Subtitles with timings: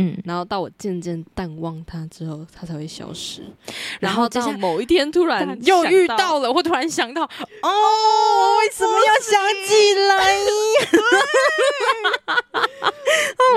[0.00, 3.42] 嗯，然后到我渐渐淡忘它之后，它才会消失。
[3.98, 7.28] 然然后到某一天突然又遇到了，我突然想到，哦，
[7.62, 10.38] 我为什么要想起来？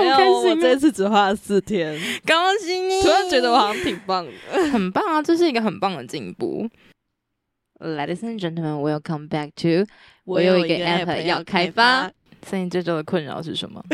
[0.00, 1.96] 没有，我这次只花了四天，
[2.26, 3.00] 恭喜你！
[3.02, 4.32] 突然觉得我好像挺棒的。
[4.70, 6.68] 很棒啊，这是一个很棒的进步。
[7.78, 9.86] Ladies and gentlemen, welcome back to
[10.24, 12.10] 我有一个 app 要开发。
[12.44, 13.80] 所以你这周的困扰是什么？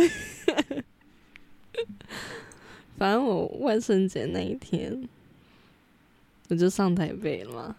[2.99, 5.09] 反正我万圣节那一天，
[6.49, 7.77] 我就上台北了嘛。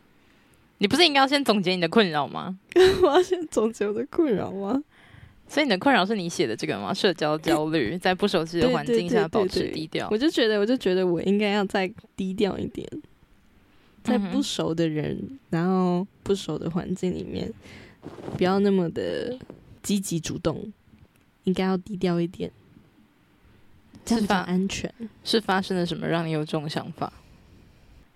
[0.78, 2.58] 你不是应该要先总结你的困扰吗？
[3.04, 4.82] 我要先总结我的困扰吗？
[5.48, 6.94] 所以你的困扰是你写的这个吗？
[6.94, 10.18] 社交焦虑， 在不熟悉的环境下保持低调我。
[10.18, 12.88] 就觉得，我就觉得我应该要再低调一点，
[14.04, 17.52] 在不熟的人，然后不熟的环境里面，
[18.38, 19.38] 不要那么的
[19.84, 20.72] 积极主动，
[21.44, 22.50] 应该要低调一点，
[24.10, 24.46] 这样比较是吧？
[24.48, 24.94] 安全。
[25.24, 27.12] 是发生了什么让你有这种想法？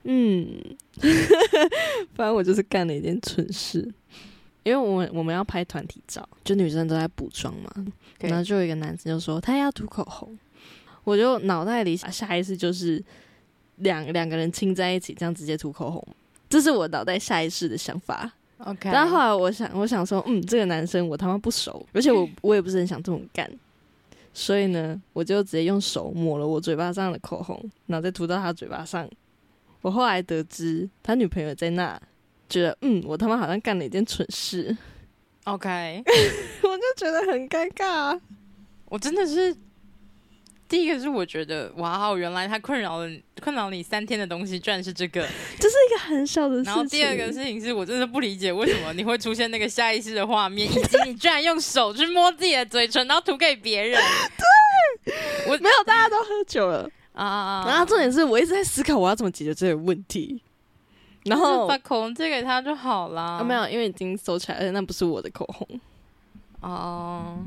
[0.04, 0.46] 嗯，
[2.14, 3.80] 反正我就是干了一件蠢事，
[4.64, 7.72] 因为我们我们要拍团体照，就女生都在补妆嘛，
[8.20, 10.38] 然后就有一个男生就说他要涂口红，
[11.06, 13.02] 我就脑袋里下意识就是
[13.78, 16.06] 两两个人亲在一起，这样直接涂口红，
[16.50, 18.30] 这是我脑袋下意识的想法。
[18.58, 23.50] OK，但后来我想，我想说，嗯，这个男生我他妈不熟，而且我我也不是很想这么干，
[24.34, 29.08] 所以呢，我就直接用手抹了我嘴巴上的口红，然后再涂到他嘴巴上。
[29.82, 32.02] 我后来得知他女朋友在那，
[32.50, 34.76] 觉得嗯，我他妈好像干了一件蠢事
[35.44, 36.04] ，OK，
[36.64, 38.22] 我就觉得很尴尬、啊。
[38.86, 39.56] 我真的是
[40.74, 43.08] 第一个是我觉得哇哦，原来他困扰了
[43.40, 45.22] 困扰你三天的东西，居然是这个。
[45.60, 46.74] 这是一个很小的事情。
[46.74, 54.02] 然后第二个事情是我真的不理解为什么你会出现那个下意识的画面，以及你居然用手去摸自己的嘴唇，然后涂给别人。
[55.06, 55.14] 对
[55.46, 56.90] 我没有，大家都喝酒了。
[57.12, 57.66] 啊啊啊！
[57.68, 60.42] 然后重点是我一直在思考我要怎么解决这个问题。
[61.26, 63.38] 然后把口红借给他就好啦。
[63.38, 65.80] 啊没有，因为已经收起来了，那不是我的口红。
[66.62, 67.38] 哦。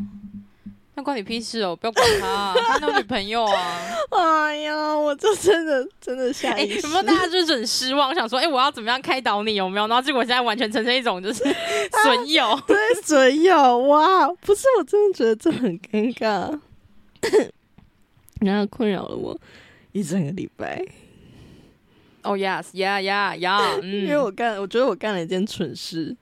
[0.99, 1.77] 那关你屁事哦！
[1.77, 3.83] 不要管他、啊， 他有女朋友啊！
[4.13, 6.87] 哎呀，我就真的真的下哎、意识。
[6.87, 9.57] 有没有大家就是很失望，想说，哎、我要怎么样开导你？
[9.57, 9.87] 有没有？
[9.89, 11.45] 然后结果现在完全呈现一种就是
[12.03, 12.59] 损友。
[12.67, 16.59] 对损友哇，不是，我真的觉得这很尴尬，
[18.41, 19.39] 然后困扰了我
[19.93, 20.83] 一整个礼拜，
[22.23, 26.17] 哦、yes，yeah，yeah，yeah，嗯，因为我干，我觉得我干了一件蠢事，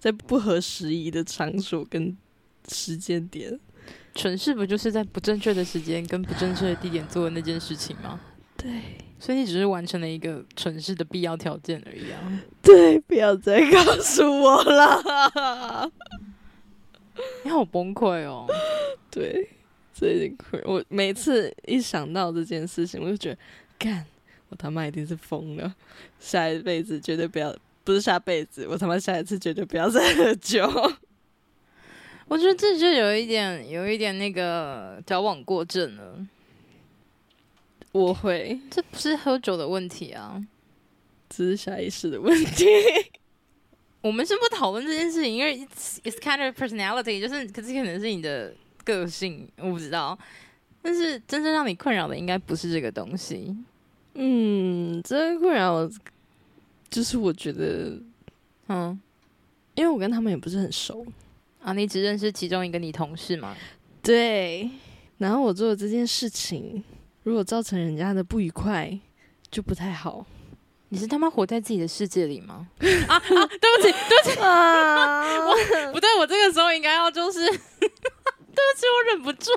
[0.00, 2.16] 在不合时宜的场所跟
[2.68, 3.56] 时间点。
[4.16, 8.18] 蠢事不就是在不正确的时间跟不正确的地点做的那件事情吗？
[8.56, 8.70] 对
[9.20, 12.42] 所以你只是完成了一个蠢事的必要条件而已啊！
[12.62, 15.92] 对，不要再告诉我了。
[17.44, 18.46] 你好崩溃哦！
[19.10, 19.48] 对，
[19.94, 20.60] 这已经困。
[20.64, 23.38] 我每次一想到这件事情，我就觉得，
[23.78, 24.04] 干，
[24.48, 25.74] 我他妈一定是疯了，
[26.18, 27.54] 下一辈子绝对不要，
[27.84, 30.70] 不是下辈子，我他妈下一次绝对不要再喝酒。
[32.28, 36.26] 我觉得这就有一点，有一点那个矫枉过正了。
[37.92, 40.44] 我会，这不是喝酒的问题啊！
[41.30, 42.66] 只是下意识的问题。
[44.02, 48.54] 我们先不讨论这件事情，因为 it's it's kind of personality，就是可是可能是你的
[48.84, 50.18] 个性，我不知道。
[50.82, 53.56] 但是真正让你困扰的应该不是这个东西。
[54.14, 55.90] 嗯，这个困扰我，
[56.90, 57.98] 就是我觉得，
[58.68, 59.00] 嗯，
[59.74, 61.04] 因为我跟他们也不是很熟，
[61.66, 63.56] 啊，你只认识其中一个你同事吗？
[64.00, 64.70] 对。
[65.18, 66.84] 然后我做的这件事情，
[67.24, 68.96] 如果造成人家的不愉快，
[69.50, 70.24] 就不太好
[70.90, 72.68] 你是他妈活在自己的世界里吗？
[73.08, 73.20] 啊啊！
[73.20, 75.42] 对不起，对不起， 啊。
[75.92, 77.90] 不对，我这个时候应该要就是，对不
[78.76, 79.50] 起，我忍不住。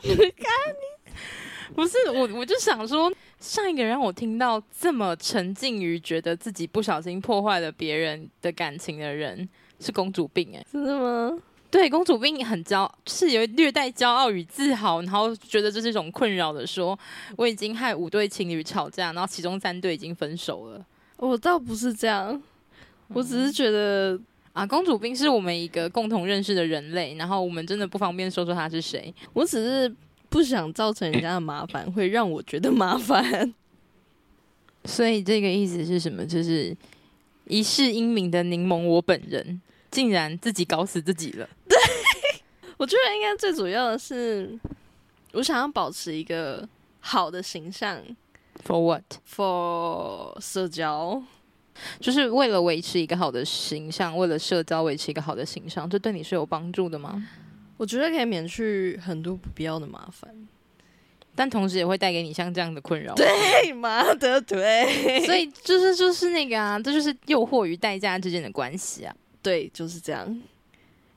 [1.76, 9.48] 不是我，我就想说，上一个让我听到这么沉浸于觉得自己不小心破坏了别人的感情的人，
[9.80, 11.38] 是公主病哎、真的吗？
[11.72, 16.98] 对，公主病很骄，是有略带骄傲与自豪，然后觉得这是一种困扰的说，
[17.38, 20.84] 我已经害五对情侣吵架，然后其中三对已经分手了。
[21.18, 22.42] 我倒不是这样，
[23.10, 24.20] 我只是觉得，
[24.54, 29.14] 啊，公主病是我们一个共同认识的人类，然后我们真的不方便说说他是谁。
[29.34, 29.94] 我只是
[30.30, 33.54] 不想造成人家的麻烦，会让我觉得麻烦。
[34.86, 36.26] 所以这个意思是什么？
[36.26, 36.76] 就是
[37.46, 39.62] 一世英名的柠檬，我本人
[39.92, 41.48] 竟然自己搞死自己了。
[41.68, 41.78] 对
[42.78, 44.58] 我觉得应该最主要的是，
[45.34, 46.68] 我想要保持一个
[47.00, 48.02] 好的形象
[48.66, 51.24] For what？for 社交。
[52.02, 57.26] 就是为了维持一个好的形象，为了社交维持一个好的形象，这对你是有帮助的吗？
[57.78, 60.30] 我觉得可以免去很多不必要的麻烦。
[61.34, 63.16] 但同时也会带给你像这样的困扰。
[63.16, 69.16] 对，妈的，对，所以就是就是那个啊，这就是诱惑与代价之间的关系啊。
[69.50, 70.28] 对，就是这样。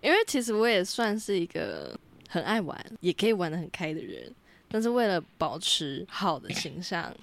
[0.00, 1.94] 因为其实我也算是一个
[2.30, 4.34] 很爱玩，也可以玩的很开的人，
[4.68, 7.14] 但是为了保持好的形象，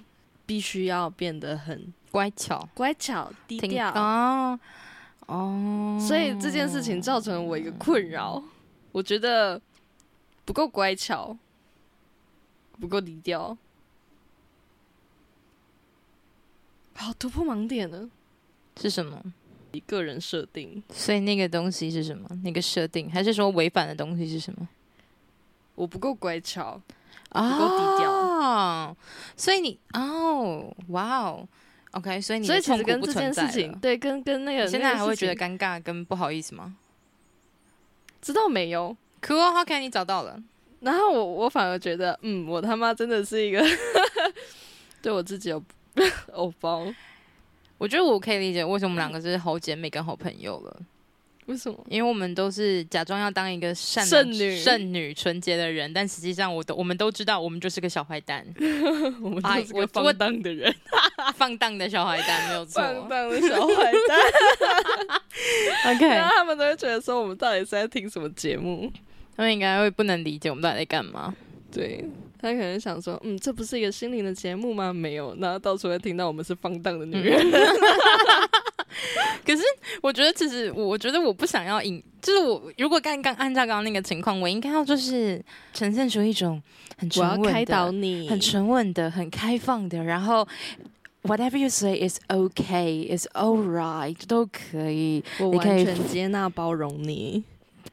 [0.46, 4.60] 必须要变得很乖巧、乖巧、低调哦
[5.26, 5.98] 哦。
[6.00, 8.40] 所以这件事情造成了我一个困扰，
[8.92, 9.60] 我觉得
[10.44, 11.36] 不够乖巧，
[12.78, 13.58] 不够低调。
[16.94, 18.08] 好，突破盲点呢？
[18.80, 19.20] 是什么？
[19.72, 22.28] 你个人设定，所以那个东西是什么？
[22.42, 24.68] 那个设定，还是说违反的东西是什么？
[25.74, 26.80] 我不够乖巧，
[27.30, 28.96] 不够低调。
[29.36, 31.48] 所以你哦，哇哦
[31.92, 36.76] ，OK，所以你所以其实跟这件事情，对，跟跟那个，现在还会觉得尴尬跟不好意思吗？
[38.20, 40.42] 知道没有？Cool，OK，你找到了。
[40.80, 43.62] 然后我我反而觉得，嗯，我他妈真的是一个
[45.00, 45.62] 对我自己有
[46.32, 46.86] 偶包。
[47.80, 50.80] 我觉得我可以理解为什么我们两个 是好姐妹跟好朋友了。
[51.46, 51.76] 为什么？
[51.88, 58.46] 因为我们都是假装要当一个善圣女、圣女、纯洁的人，但实际上，我都我们都知道，我们就是个小坏蛋。
[59.20, 60.72] 我们就是个放荡的人，
[61.34, 62.80] 放荡的小坏蛋，没有错。
[62.82, 65.94] 放荡的小坏蛋。
[65.96, 68.92] OK，然后他们都会觉得说，我们到底是在听什么节目？
[69.36, 71.34] 他们应该会不能理解我们到底在干嘛。
[71.72, 72.04] 对。
[72.42, 74.94] 他可能想说，嗯，这不是一个心灵的节目吗？
[74.94, 77.38] 没有，然后到处会听到我们是放荡的女人。
[79.44, 79.62] 可是
[80.00, 85.38] 我觉得，其实我觉得我不想要引，就是我如果刚刚按照刚刚那个情况，我应该要就是
[85.74, 86.62] 呈现出一种
[86.96, 90.48] 很沉稳的、开导你、很沉稳的、很开放的，然后
[91.24, 97.44] whatever you say is okay, is all right，都可以，我完全接纳包容你。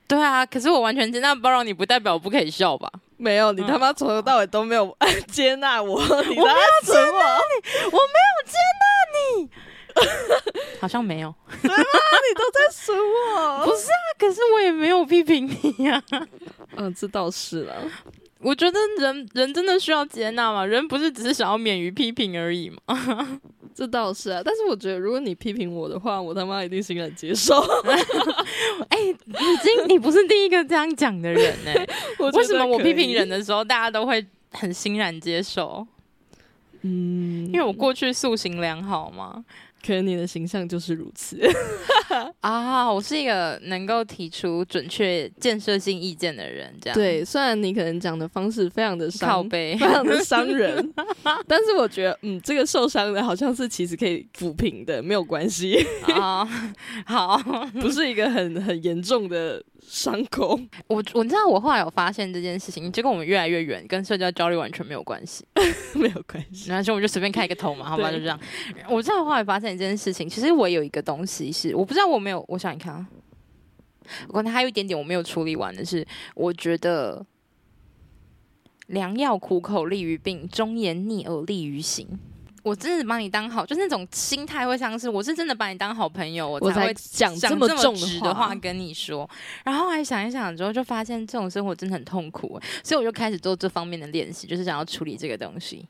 [0.07, 2.89] 对啊，可是我完全接纳包容你，不代表我不可以笑吧？
[3.17, 4.95] 没有，你他妈从头到尾都没有
[5.31, 6.35] 接纳我， 我没有
[6.83, 9.49] 接纳你，我没有接纳你，
[10.79, 11.75] 好像没有，对吗？
[11.75, 13.97] 你都在损我， 不是啊？
[14.19, 16.01] 可是我也没有批评你呀，
[16.77, 17.75] 嗯，这倒是了。
[18.39, 20.65] 我觉得人人真的需要接纳吗？
[20.65, 23.39] 人不是只是想要免于批评而已嘛？
[23.73, 27.59] 这倒是啊，但是我觉得如果你批评我的话，我他妈一定欣然接受。
[28.89, 31.87] 哎，已经你不是第一个这样讲的人哎，
[32.33, 35.85] 为什么我批评人的时候，大家都会很欣然接受？
[36.81, 39.43] 嗯，因为我过去塑形良好嘛。
[39.85, 41.39] 可能你的形象就是如此
[42.41, 42.91] 啊！
[42.91, 47.23] 我是一个能够提出准确建设性意见的人，这样对。
[47.23, 50.93] 虽然你可能讲的方式非常的靠背， 非常的伤人，
[51.47, 56.47] 但是我觉得，嗯，这个受伤的好像是其实可以抚平的，没有关系啊。
[57.05, 57.37] 好，
[57.79, 59.63] 不是一个很很严重的。
[59.89, 65.45] 伤口， 我我知道，我后来有发现这件事情，就跟我们越来越远，跟社交焦虑完全没有关系，
[65.95, 66.69] 没有关系。
[66.69, 68.37] 然后就我就随便开一个头嘛，好吧，就这样。
[68.89, 73.07] 我知道后来发现一件事情，其实我有一个东西是，我不知道我没有，我想你看啊，
[74.27, 76.05] 我可能还有一点点我没有处理完的是，
[76.35, 77.25] 我觉得
[78.87, 82.19] 良药苦口利于病，忠言逆耳利于行。
[82.67, 89.29] 我真的把你当好，就那种心态会像是我是真的把你当好朋友，我才会讲这么重的话跟你说。
[89.63, 95.85] 然后来想一想之后，就发现这种生活真的很痛苦，所以我就开始做这方面的练习，就是想要处理这个东西。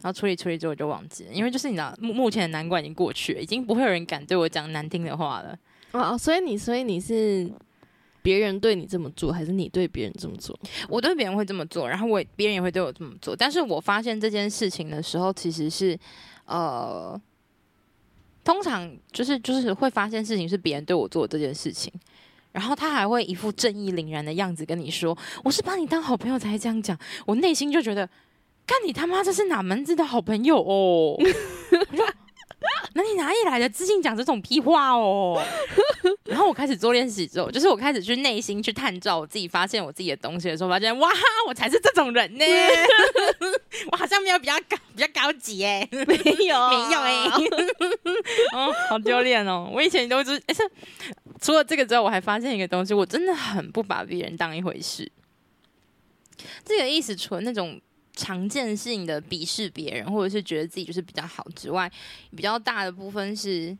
[0.00, 5.58] 然后处理处理之后就忘记了，因为就是你知道，目目前的难关已经过去了，已经不会有人敢对我讲难听的话了。
[5.92, 7.50] 哦，所以你，所以你是。
[8.22, 10.58] 别人对你这么做，还是你对别人这么做？
[10.88, 13.34] 我对别人会这么做，然后我别人也会对我这么做。
[13.34, 15.98] 但是我发现这件事情的时候，其实是
[16.44, 17.20] 呃，
[18.44, 21.92] 通常就是就是会发现事情是别人对我做这件事情，
[22.52, 28.08] 然后他还会一副正义凛然的样子跟你说：“我是把你当好朋友才这样讲。”我内心就觉得，
[28.66, 31.16] 看你他妈这是哪门子的好朋友哦！
[32.94, 35.40] 那你哪里来的自信讲这种屁话哦？
[36.24, 41.08] 然后我开始做练习之后，就是我开始去内心去探照我自己，发现我自己的东西的时候，发现哇，
[41.46, 42.44] 我才是这种人呢！
[43.92, 46.00] 我好像没有比较高，比较高级哎，没
[46.46, 47.24] 有 没有哎，
[48.54, 49.70] 哦，好丢脸哦！
[49.72, 50.70] 我以前都是，是
[51.40, 55.10] 除了这个之后，我还发现一个东西，我真的很不把别人当一回事。
[56.64, 57.80] 这个意思，除了那种。
[58.18, 61.90] 常见性的鄙视别人，或者是觉得自己就是比较好之外，
[62.36, 63.78] 比较大的部分是，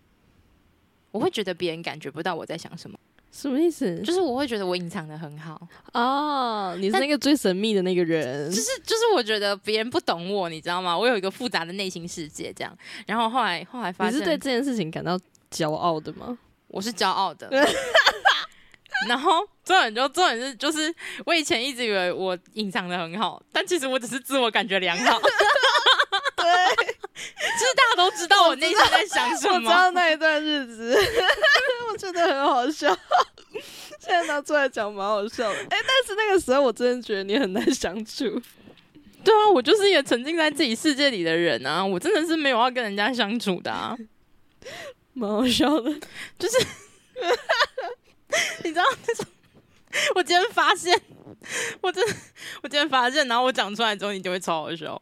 [1.11, 2.97] 我会觉得别人感觉不到我在想什么。
[3.33, 4.01] 什么意思？
[4.03, 5.61] 就是我会觉得我隐藏的很好
[5.93, 6.75] 哦。
[6.79, 8.49] 你是那个最神秘的那个人。
[8.49, 10.97] 就是就是，我觉得别人不懂我，你知道吗？
[10.97, 12.77] 我有一个复杂的内心世界，这样。
[13.07, 15.19] 然后后来后来发现，你是对这件事情感到
[15.51, 16.39] 骄傲的吗？
[16.69, 17.51] 我是骄傲的。
[19.09, 20.93] 然后重点就重点是，就是
[21.27, 25.21] 我以前一直以为我隐藏的很好，但其实我只是自我感觉良好。
[26.39, 26.47] 对，
[27.15, 29.67] 其实大家都知道我内心在想什么我知。
[29.67, 30.97] 道那一段日子，
[31.91, 32.97] 我觉得很好笑。
[34.01, 38.41] 现在拿出来讲蛮好笑的，哎、但是那个时候我真的觉得你很难相处。
[39.25, 43.97] 对啊，我就是一个沉浸在自己世界里的人啊，我真的是没有要跟人家相处的啊。
[45.13, 45.93] 蛮好笑的，
[48.65, 49.27] 你知道那种，
[50.15, 51.01] 我今天发现，
[51.81, 52.15] 我真的，
[52.63, 55.01] 我今天发现，然后我讲出来之后，你就会超好笑。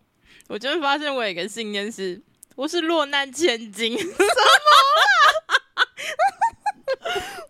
[0.49, 2.21] 我今天发现我有一个信念是，
[2.55, 4.13] 我是落难千金，什么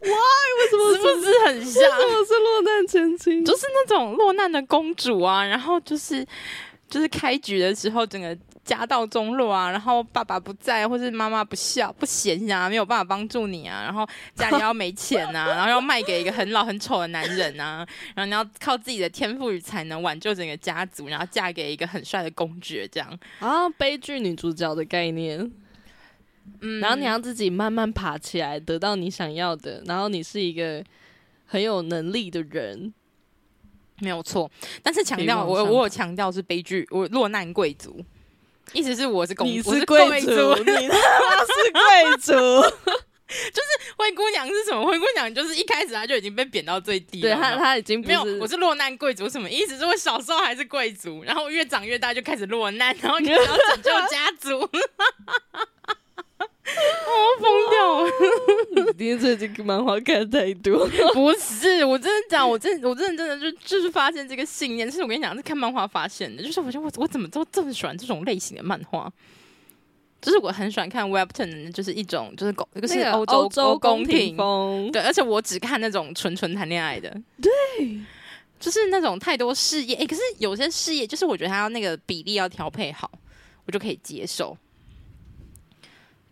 [0.01, 0.09] 哇
[0.59, 1.83] 为什么是不是很像？
[1.99, 3.45] 为什么是落难千金？
[3.45, 6.27] 就是那种落难的公主啊，然后就是
[6.89, 8.35] 就是开局的时候，整个
[8.67, 25.49] 家道中落啊，然后爸爸不在，或是妈妈不孝不贤啊，没有办法帮助你啊，然后家里要没钱啊， 然后要卖给一个很老很丑的男人啊，然后你要靠自己的天赋与才能挽救整个家族，然后嫁给一个很帅的公爵，这样，啊，悲剧女主角的概念。
[26.61, 29.83] 嗯，然后你要自己慢慢爬起来，得到你想要的。
[29.87, 30.85] 然后你是一个
[31.45, 32.93] 很有能力的人，
[34.01, 34.51] 没有错，
[34.83, 38.05] 但是强调我我有强调是悲剧，我落难贵族。
[38.73, 42.33] 意思是我是公，你我是贵族，你他妈是贵族。
[43.27, 44.87] 就是灰姑娘是什么？
[44.87, 47.35] 灰姑娘就是一开始她就已经被贬到最低了。
[47.35, 49.77] 对他，有没有他已经没有，我是落难贵族，什么意思？
[49.77, 54.71] 是我小时候还是贵族，然后越长越大就开始落难，然后开始要拯救家族。
[57.07, 58.93] 我疯掉了！
[58.99, 69.13] 今天最近漫画看太多， 不是，我真的讲，我真的我真的真的就就是发现这个信念，是我跟你讲是看漫画发现的，就是我觉得我我怎么都这么喜欢这种类型的漫画。
[70.19, 78.01] 就是我很喜欢看 Webtoon，就是一种就是宫，一个是那个欧洲宫宫廷风，对，而且我只看那种纯纯谈恋爱的，对，
[78.59, 83.09] 就是那种太多事业，诶，可是有些事业就是我觉得他要那个比例要调配好，
[83.67, 84.57] 我就可以接受。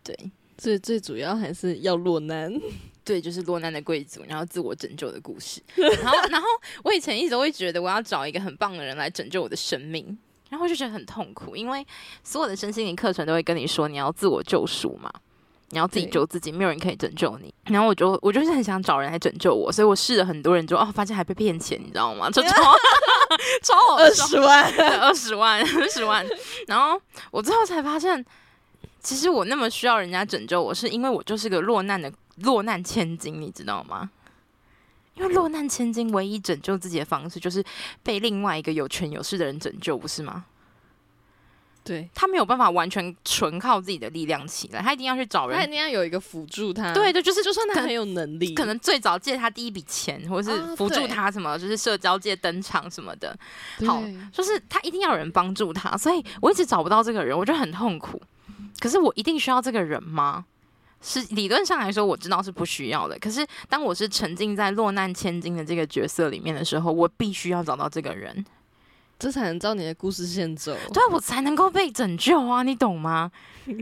[0.04, 2.52] 对最最主要还是要落难。
[3.04, 5.60] 对，就是落难的贵族，然后自我拯救的故事。
[5.74, 6.46] 然后， 然后
[6.84, 10.16] 我以前一直都会觉得我要找一个很棒的人来拯救我的生命，
[10.48, 11.86] 然后就觉得很痛苦，因为
[12.22, 15.12] 所有的身心灵课程都会跟你说你要自我救赎嘛。
[15.70, 17.52] 你要自己救自己，没有人可以拯救你。
[17.64, 22.30] 然后我就我就是很想找人来拯救我，所以我试了很多人之后，哦，发现还被骗钱，你知道吗？
[22.30, 22.48] 就超
[23.60, 24.08] 超好二。
[24.14, 26.24] 十万，二十万，二十万。
[26.68, 27.00] 然后
[27.32, 28.24] 我最后才发现，
[29.04, 34.10] 其实我那么需要人家拯救我，是因为我就是个落难的落难千金，你知道吗？
[35.14, 37.62] 因为落难千金唯一拯救自己的方式，就是
[38.02, 40.46] 被另外一个有权有势的人拯救，不是吗？
[41.84, 45.58] 对，他没有办法完全纯靠自己的力量起来，他一定要去找人。
[45.58, 46.94] 他一定要有一个辅助他。
[46.94, 53.38] 对，对，就是就算他很有能力，可能最早借他第一笔钱，或者是啊辅助他什么，就是社交界登场什么的。
[53.86, 58.20] 好就是他一定要有人帮助他，所以我一直找不到这个人，我就很痛苦。
[58.80, 60.44] 可是我一定需要这个人吗？
[61.06, 63.18] 是理论上来说，我知道是不需要的。
[63.18, 68.42] 可是当我是沉浸在落难千金的这个角色里面的时候，我必须要找到这个人，
[69.18, 70.74] 这才能照你的故事线走。
[70.94, 72.62] 对啊我才能够被拯救啊！
[72.62, 73.30] 你懂吗？
[73.66, 73.74] 就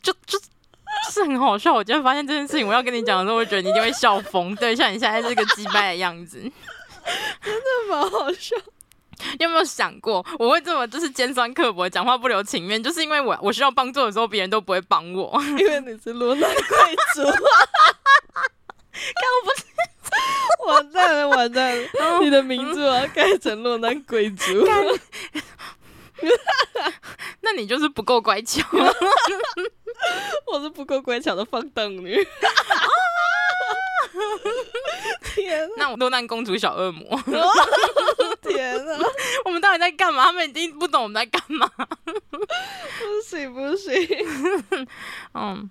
[0.00, 1.74] 就就就是很好笑。
[1.74, 4.54] 我今天发现这件事情，我要跟你讲的时候，我觉得你一定会笑疯。
[4.54, 6.38] 对，像你现在这个鸡掰的样子。
[7.42, 8.54] 真的蛮好笑。
[9.38, 15.40] 你有没有想过，我会这么就是尖酸刻薄、讲话不留情面，就是因为我我需要帮助的时候，别人都不会帮我。
[15.58, 17.22] 因为你是落难贵族。
[18.98, 19.50] 看我不
[20.70, 21.88] 完蛋了，完蛋了！
[22.20, 24.66] 你的名字我要改成落难贵族。
[27.40, 28.60] 那你就是不够乖巧。
[30.46, 32.26] 我是不够乖巧的放荡女。
[35.34, 37.04] 天啊那我落难公主小恶魔，
[38.42, 38.98] 天啊！
[39.44, 40.24] 我们到底在干嘛？
[40.24, 41.70] 他们已经不懂我们在干嘛。
[42.30, 43.92] 不行不行，
[45.34, 45.70] 嗯，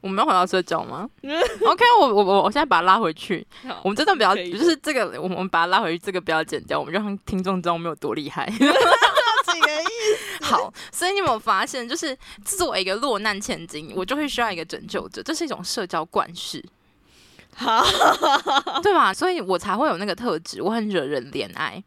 [0.00, 3.46] 我们要回到社交吗？OK，我我我我现在把它拉回去。
[3.82, 8.46] 我们这段不要，就是这个，我们把它拉回去，这个不要剪掉，我们就让听众知道我们有多厉害。
[8.48, 10.42] 几个亿？
[10.42, 16.62] 好，所以你有没有发现，就是作为一个落难千金，我就会需要一个拯救者，这是一种社交惯式。
[17.58, 17.84] 好
[18.82, 19.12] 对吧？
[19.12, 21.82] 所以我才会有那个特质，我很惹人怜爱。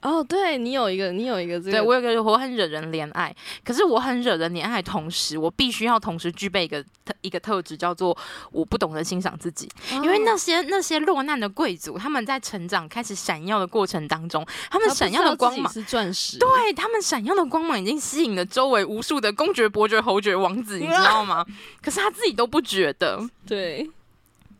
[0.00, 3.34] 哦，对你有一个，你有一个这个，对我有个我很惹人怜爱，
[3.64, 8.16] 可是我很惹人怜爱，同时我必须要同时具备一个特一个特质，叫做
[8.52, 9.68] 我不懂得欣赏自己。
[9.92, 15.72] 哦因为那些那些落难的贵族，他们在成长开始闪耀的过程当中，他们闪耀的光芒。
[15.72, 21.44] 是钻石，对他们闪耀的光芒已经吸引了周围无数的公爵、伯爵、侯爵、王子，你知道吗？
[21.82, 23.90] 可是他自己都不觉得，对，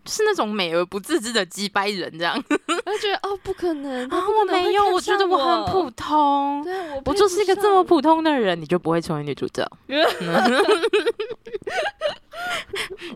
[0.09, 2.35] 就是那种美而不自知的鸡掰人这样。
[2.41, 6.63] 我就觉得哦，不可能啊，我没有，我觉得我很普通。
[6.65, 9.71] 对，我我就是一个这么普通的人，你就不会成为女主角。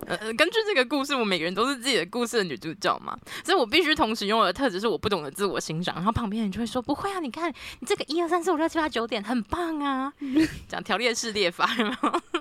[0.06, 5.94] 呃，根据这个故事，我每个人都是自己的故事的女主角嘛，所以我必须同时拥有的特质是我不懂得自我欣赏。
[5.96, 10.12] 然后旁边人就会说：“不会啊，你看你这个一二三四五六七八九点很棒啊！”
[10.68, 11.68] 讲条列式列法？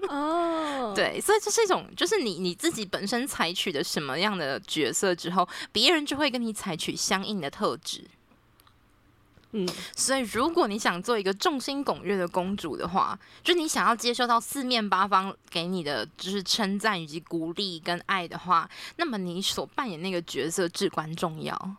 [0.10, 8.06] 哦， 对，所以这是一种，就是你你自己本身采取的什么样的角色之后，别人就会跟你采取相应的特质。
[9.54, 21.76] 嗯，所以，如果你想做一个众星拱月的公主的话，就你想要接受到四面八方给你的就是称赞以及鼓励跟爱的话，那么你所扮演那个角色至关重要。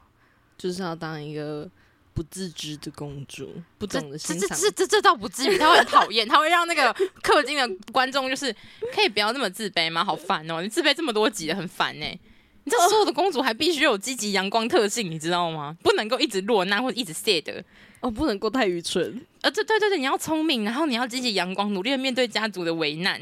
[0.58, 1.68] 就是要当一个
[2.14, 4.58] 不自知的公主，不这懂得这这欣赏。
[4.58, 8.54] 这这这倒不至于，他会很讨厌，他会让那个氪金的观众就是
[8.94, 10.04] 可以不要那么自卑吗？
[10.04, 10.60] 好烦哦！
[10.60, 12.20] 你自卑这么多集了，很烦呢、
[12.64, 15.76] 你知道所有的公主还必须有积极阳光特性，你知道吗？
[15.82, 17.62] 不能够一直落难或者一直 sad。
[18.00, 19.24] 哦，不能够太愚蠢。
[19.42, 23.20] 呃，对对对对，你要聪明，然后你要积极阳光，努力的面对家族的危难，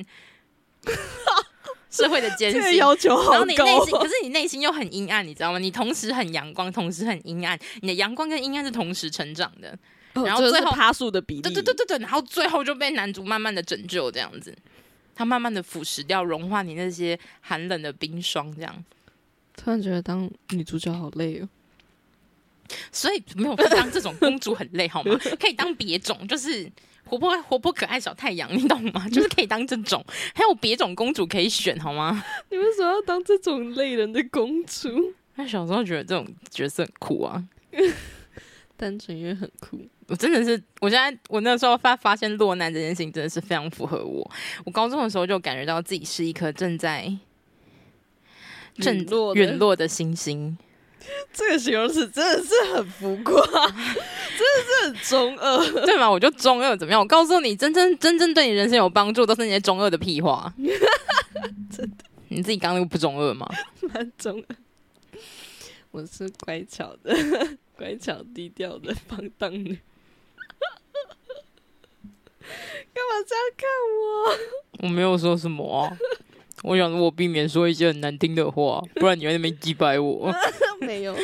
[1.91, 2.77] 社会的艰这个辛。
[2.79, 4.01] 要求好然后你内心，高哦。
[4.03, 5.59] 可是你内心又很阴暗，你知道吗？
[5.59, 9.77] 你同时很阳光，同时很阴暗，你的阳光跟阴暗是同时成长的。
[10.15, 11.41] 哦然后最后这个是趴数的比例。
[11.43, 14.57] 对对对对对，然后最后就被男主慢慢的拯救，这样子，
[15.15, 18.85] 他慢慢的腐蚀掉，融化你那些寒冷的冰霜，这样。
[19.63, 21.49] 突然觉得当女主角好累哦。
[22.93, 25.19] 所以没有说当这种公主很累，好吗？
[25.39, 26.71] 可以当别种，就是
[27.05, 29.09] 活泼活泼可爱小太阳，你懂吗？
[29.09, 32.25] 就是可以当这种，还有别种公主可以选，好吗？
[32.49, 35.13] 你为什么要当这种累人的公主？
[35.35, 37.45] 那小时候觉得这种角色很酷啊，
[38.77, 39.81] 单纯因为很酷。
[40.07, 44.31] 我真的是，我现在我那时候发发现落难这件事情真的是非常符合我。
[44.65, 47.13] 我高中的时候就感觉到自己是一颗正在
[48.77, 50.57] 正陨落的陨落的星星。
[51.33, 55.59] 这个形容词真的是很浮夸， 真的是很中二。
[55.87, 56.11] 对吗？
[56.11, 57.01] 我就中二怎么样？
[57.01, 60.53] 我告诉你，真正真正对你人生有帮助，都是那些中二的屁话。
[61.71, 63.49] 真的，你自己刚刚那个不中二吗？
[63.93, 64.57] 蛮中二。
[65.91, 67.17] 我是乖巧的、
[67.77, 69.79] 乖巧低调的放荡女。
[72.93, 73.69] 干嘛这样看
[74.83, 74.87] 我？
[74.87, 75.97] 我没有说什么啊。
[76.63, 80.33] 我想我避免说一些很难听的话， 不然你会那边击败我。
[80.81, 81.17] 没有。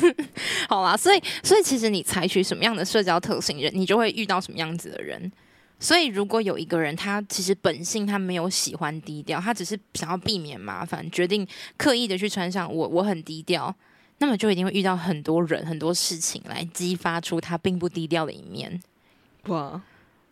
[0.68, 5.30] 好啦，所以所以其实你采取什么样的社交特性人，你就会遇到什么样子的人。
[5.78, 13.74] 所以如果有一个人，他其实本性他没有喜欢低调，他只是想要避免麻烦，决定刻意的去穿上我我很低调，
[14.18, 18.80] 那么就一定会遇到很多人很多事情来激发出他并不低调的一面，
[19.48, 19.82] 哇，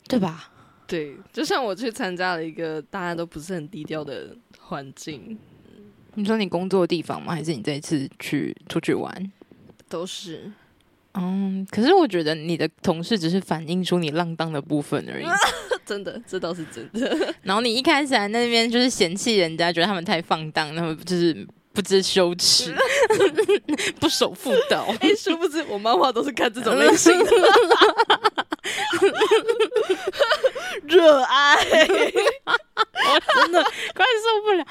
[0.09, 0.51] 对吧？
[0.95, 4.29] 对，就像我去参加了一个大家都不是很低调的
[4.61, 5.37] 环境，
[6.15, 7.35] 你说你工作的地方吗？
[7.35, 9.33] 还是你这一次去出去玩？
[9.89, 10.53] 都是
[11.15, 15.27] 嗯，可是我觉得你的同事只是反映出你浪荡的部分而已。
[15.85, 17.35] 真的，这倒是真的。
[17.43, 22.73] 然后你一开始在那边就是嫌弃人家，觉得他们太放荡，他们就是不知羞耻、
[23.99, 24.87] 不守妇道。
[25.01, 27.31] 哎、殊不知我漫画都是看这种类型的，
[30.87, 31.57] 热爱。
[32.47, 34.67] 我 真的快受不了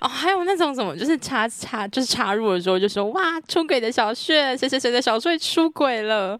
[0.00, 0.08] 哦！
[0.08, 6.38] 还有那种什么，就是插插，就是插入的时候就说哇，出轨的小穴，谁谁谁的小睡出轨了，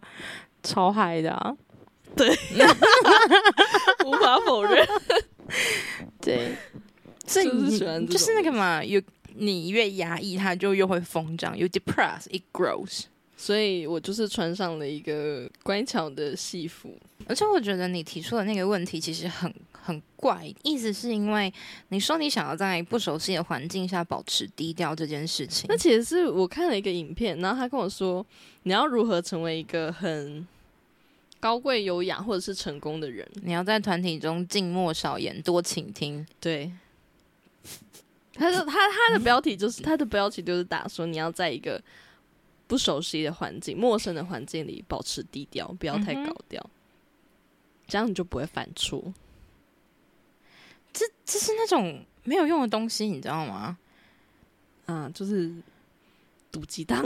[0.63, 1.53] 超嗨的、啊。
[4.05, 4.87] 无法否认。
[6.19, 6.55] 对，
[7.27, 7.45] 所以
[8.07, 9.01] 就是那个嘛，有
[9.35, 11.55] 你越压抑，它就越会疯长。
[11.57, 13.03] You depress, it grows。
[13.37, 16.97] 所以我就是穿上了一个乖巧的戏服。
[17.27, 21.53] 而且我觉得你提出的那个问题其实很很怪，意思是因为
[21.89, 28.25] 你说你想要在不熟悉的环境下保持低调这件事情那，其实是我看了一个影片，然后他跟我说，
[28.63, 30.47] 你要如何成为一个很
[31.39, 33.27] 高贵、优雅或者是成功的人。
[33.43, 36.25] 你要在团体中静默少言，多倾听。
[36.39, 36.71] 对，
[38.35, 41.81] 他说他他的标题就是他的标题就是打说你要在一个
[42.67, 46.69] 不熟悉的环境、陌生的环境里保持低调，不要太高调，
[47.87, 49.01] 这样你就不会犯错。
[50.91, 53.77] 这这是那种没有用的东西，你知道吗？
[54.85, 55.53] 啊，就是
[56.51, 57.03] 毒鸡汤。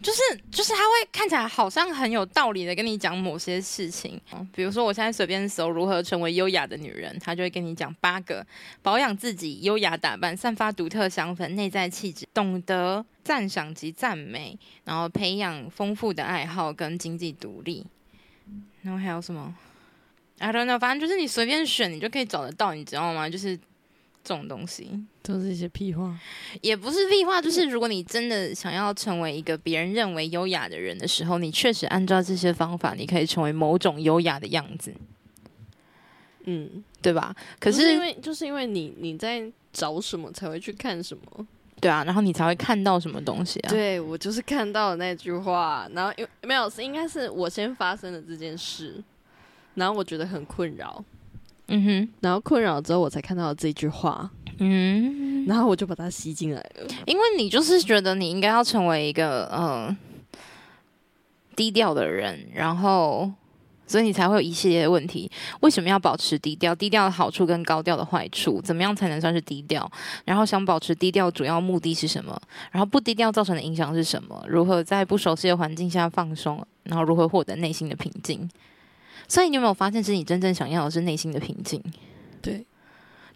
[0.00, 4.20] 就是就是他会看起来好像很有道理的跟你讲某些事情，
[4.54, 8.46] 比如说我现在随便搜如何成为优雅的女人，他就会跟你讲八个
[8.80, 17.84] 保养自己、优雅打扮、散发独特香氛、内在气质、懂得赞赏及赞美，然后培养丰富的爱好跟经济独立，
[18.82, 19.52] 然后还有什么
[20.38, 23.28] ？I don't know，反正就是你随便选，你就可以找得到，你知道吗？
[23.28, 23.58] 就是
[24.28, 24.90] 这种东西
[25.22, 26.14] 都是一些屁话。
[26.60, 34.92] 也不是屁话，就是如果你真的想要成为一个别人认为优雅的人的时候，你确实按照这些方法，你可以成为某种优雅的样子，
[36.44, 37.34] 嗯，对吧？
[37.58, 41.46] 可可是因为就是因为你你在找什么才会去看什么。
[41.80, 43.70] 对啊，然后你才会看到什么东西啊？
[43.70, 49.02] 对我就是看到了那句话，然后因为没有是应该是我先发生的这件事，
[49.74, 51.02] 然后我觉得很困扰，
[51.68, 56.86] 嗯哼，然后困扰之后我才看到了这句话，嗯，然后我就把它吸进来了。
[57.06, 59.96] 因为你就是觉得你应该要成为一个呃
[61.54, 63.30] 低调的人，然后
[63.86, 65.30] 所以你才会有一系列的问题。
[65.60, 66.74] 为什么要保持低调？
[66.74, 69.90] 低调的好处跟高调的坏处，怎么样才能算是低调？
[70.24, 72.40] 然后想保持低调主要目的是什么？
[72.70, 74.42] 然后不低调造成的影响是什么？
[74.48, 76.66] 如何在不熟悉的环境下放松？
[76.84, 78.48] 然后如何获得内心的平静？
[79.28, 81.80] 所以你有没有发现，其实你真正想要的是内心的平静？
[82.40, 82.64] 对，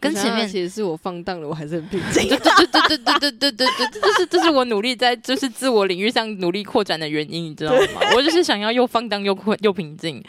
[0.01, 2.29] 跟前面其实是我放荡了，我还是很平静。
[2.29, 8.01] 对对对对对对对对对，这是这是我努力在就是自我领域上努力扩展的原因，你知道吗？
[8.17, 10.23] 我就是想要又放荡又困又平静，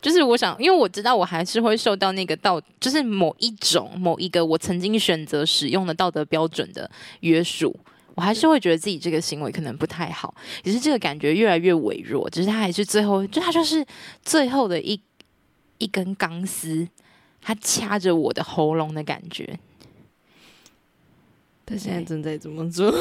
[0.00, 7.74] 就是我想，因为我知道我还是会受到那个道，就是某一种某一个我曾经选择使用的道德标准的约束。
[8.14, 13.84] 我还是会觉得自己这个行为可能不太好，只是这个感觉越来越微弱，只是他还是最后，就他就是
[14.22, 15.00] 最后的一
[15.78, 16.86] 一根钢丝，
[17.42, 19.58] 他掐着我的喉咙的感觉。
[21.66, 22.92] 他现在正在这么做，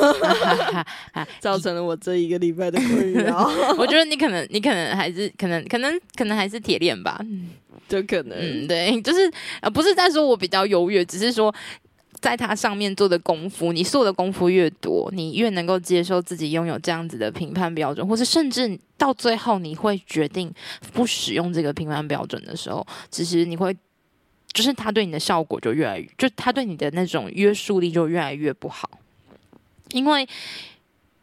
[1.41, 3.45] 造成了我这一个礼拜的困扰，
[3.77, 7.19] 我觉得你可能，你可能还是可能，可能，可能还是铁链吧。
[7.89, 11.53] 就可能，嗯，对，就是呃，不是在说我比较优越，只是说
[12.23, 20.49] 在它上面做的功夫，你做的功夫越多，你越能够接受自己拥有这样子的评判标准，或是甚至到最后你会决定
[20.93, 23.75] 不使用这个评判标准的时候，其实你会。
[24.53, 28.87] 就是他对你的效果就越来越，就他对你的那种约束力就越来越不好，
[29.89, 30.29] 因为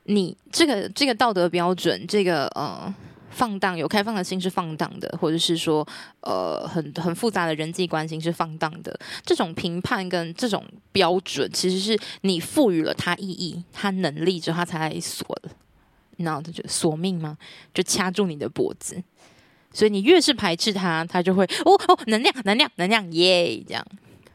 [0.03, 2.93] 你这个这个道德标准，这个呃
[3.31, 5.87] 放荡有开放的心是放荡的，或者是说
[6.21, 8.99] 呃很很复杂的人际关系是放荡的。
[9.25, 15.51] 这种评判跟这种标准，其实是你赋予了它意义、它能力之后，它才来锁的。
[16.19, 17.39] 然后他就索命吗？
[17.73, 19.03] 就掐住你的脖子。
[19.73, 23.87] 所以你越是排斥它，它就会哦哦，能量能量能量耶，这样。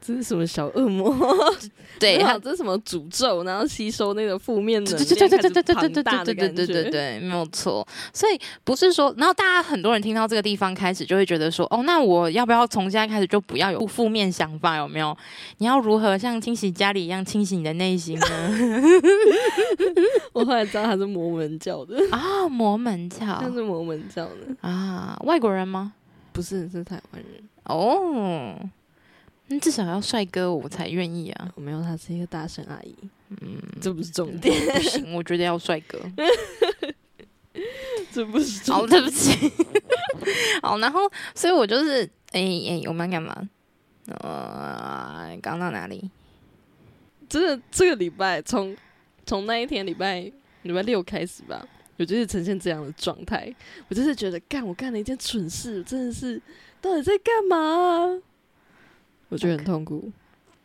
[0.06, 1.12] 这是什么小恶魔？
[2.00, 3.44] 对，这是什么诅咒？
[3.44, 7.86] 然后吸收那个负面的对量，对对对对对对对对对对对对，没有错。
[8.14, 14.78] 所以不是说，然后大家很多人听到这个地方开始就会觉得说，哦，那我要不要从现在开始就不要有负面想法？
[14.78, 15.18] 有没有？
[15.58, 18.28] 你要如何像清洗家里一样清洗你的内心呢？
[20.34, 25.94] 我后来知道他是摩门教的， 啊，摩门教他是摩门教的，啊，外国人吗？
[26.32, 27.42] 不是是台湾人。
[27.64, 28.54] 哦，
[29.48, 31.52] 那至少要帅哥我才愿意啊。
[31.56, 32.96] 我没有，她是一个大神阿姨，
[33.42, 36.00] 嗯，这不是重点，不行，我觉得要帅哥。
[38.12, 39.52] 这不是重好，对不起。
[40.62, 41.02] 好，然后
[41.34, 43.50] 所以我就是，哎、哎、我们要干嘛？
[44.08, 46.10] 呃，刚到哪里？
[47.28, 48.76] 真的这个礼拜从
[49.26, 50.32] 从那一天礼拜
[50.64, 51.66] 礼拜六开始吧，
[51.98, 53.54] 我就是呈现这样的状态。
[53.88, 56.42] 我就是觉得，干我干了一件蠢事，真的是
[56.82, 58.22] 到底在干嘛？
[59.30, 60.12] 我觉得很痛苦，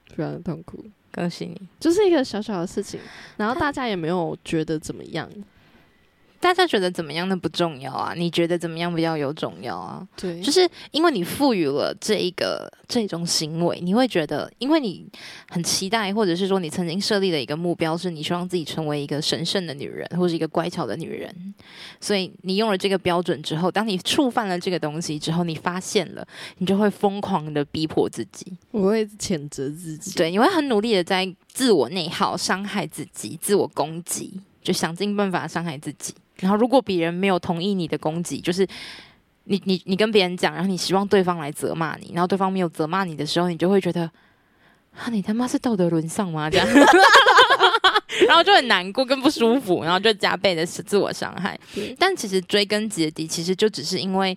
[0.08, 0.84] 非常的痛苦。
[1.12, 1.60] 恭喜你！
[1.80, 3.00] 就是一个小小的事情，
[3.36, 5.28] 然后大家也没有觉得怎么样。
[6.40, 8.14] 大家觉得怎么样那不重要啊？
[8.16, 10.06] 你觉得怎么样比较有重要啊？
[10.16, 15.06] 对，就是因为你赋予了这一个这种行为，你会觉得，因为你
[15.50, 21.54] 很期待，或者是说你曾经设立的一个目标，是你希望自己成为一个神圣的女人，或是一个乖巧的女人，
[22.00, 26.26] 所以你用了这个标准之后，当你触犯了这个东西之后，你发现了，
[26.56, 30.14] 你就会疯狂的逼迫自己，我会谴责自己。
[30.14, 36.14] 对，你会很努力的在自我内耗、伤害自己、自我攻击，就想尽办法伤害自己。
[36.40, 38.66] 然后，如果别人没有同意你的攻击，就是
[39.44, 44.10] 你你你跟别人讲，然后你希望对方来责骂你，然后对方没有责骂你的时候，你就会觉得
[44.96, 46.48] 啊，你他妈是道德沦丧吗？
[46.50, 46.66] 这样，
[48.26, 51.58] 然后就很难过跟不舒服，然后就加倍的自我伤害。
[51.98, 54.36] 但其实追根结底，其实就只是因为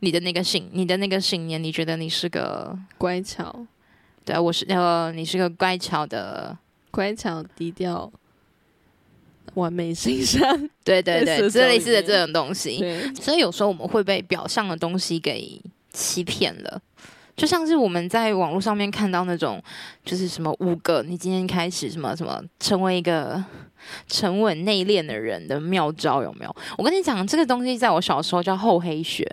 [0.00, 3.66] 你的那个信，你的那个信念，你觉得你是个乖巧、
[4.24, 6.56] 对啊，我是呃，你是个乖巧的。
[6.90, 8.10] 乖巧、低调、
[9.58, 10.40] 完美形象。
[10.84, 12.78] 对对对，这类似的这种东西，
[13.20, 15.60] 所以有时候我们会被表象的东西给
[15.92, 16.80] 欺骗了。
[17.36, 19.62] 就像是我们在网络上面看到那种，
[20.04, 23.44] 就是什么五个你今天开始什么什么成为一个
[24.08, 26.56] 沉稳内敛的人的妙招，有没有？
[26.76, 29.24] 我跟你讲，这个东西在我小时候叫厚黑学。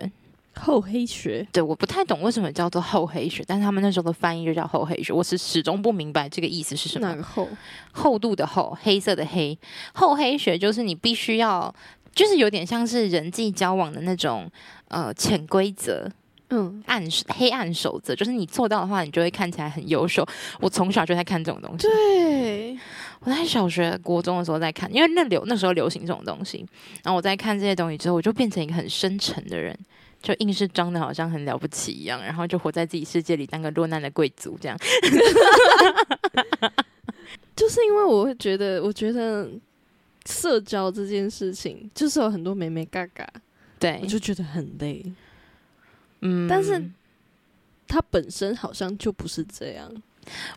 [0.58, 7.06] 厚黑学，对，我不太懂为什么叫做厚黑学，但是他们那时候的翻译就叫厚黑学，我是始终不明白这个意思是什么。
[7.06, 7.48] 哪个厚？
[7.92, 9.56] 厚度的厚，黑色的黑，
[9.92, 11.72] 厚黑学就是你必须要，
[12.14, 14.50] 就是有点像是人际交往的那种
[14.88, 16.10] 呃潜规则。
[16.50, 20.24] 嗯，暗黑暗守则，就是你做到的话，你就会看起来很优秀。
[20.60, 22.78] 我从小就在看这种东西，对，
[23.18, 26.64] 我在小学、国中的时候在看，因为那流那时候流行这种东西。
[27.02, 29.76] 然后我在看这些东西之后，我就变成一个很深沉的人，
[30.22, 34.76] 就硬是装的好像很了不起一样，然后就活在自己世界里，当个落难的贵族这样。
[37.54, 39.48] 就是因为我会觉得，我觉得
[40.26, 43.26] 社交这件事情，就是有很多美美嘎嘎，
[43.78, 45.04] 对我，就觉得很累。
[46.20, 46.82] 嗯但是
[47.86, 49.90] 它本身好像就不是这样。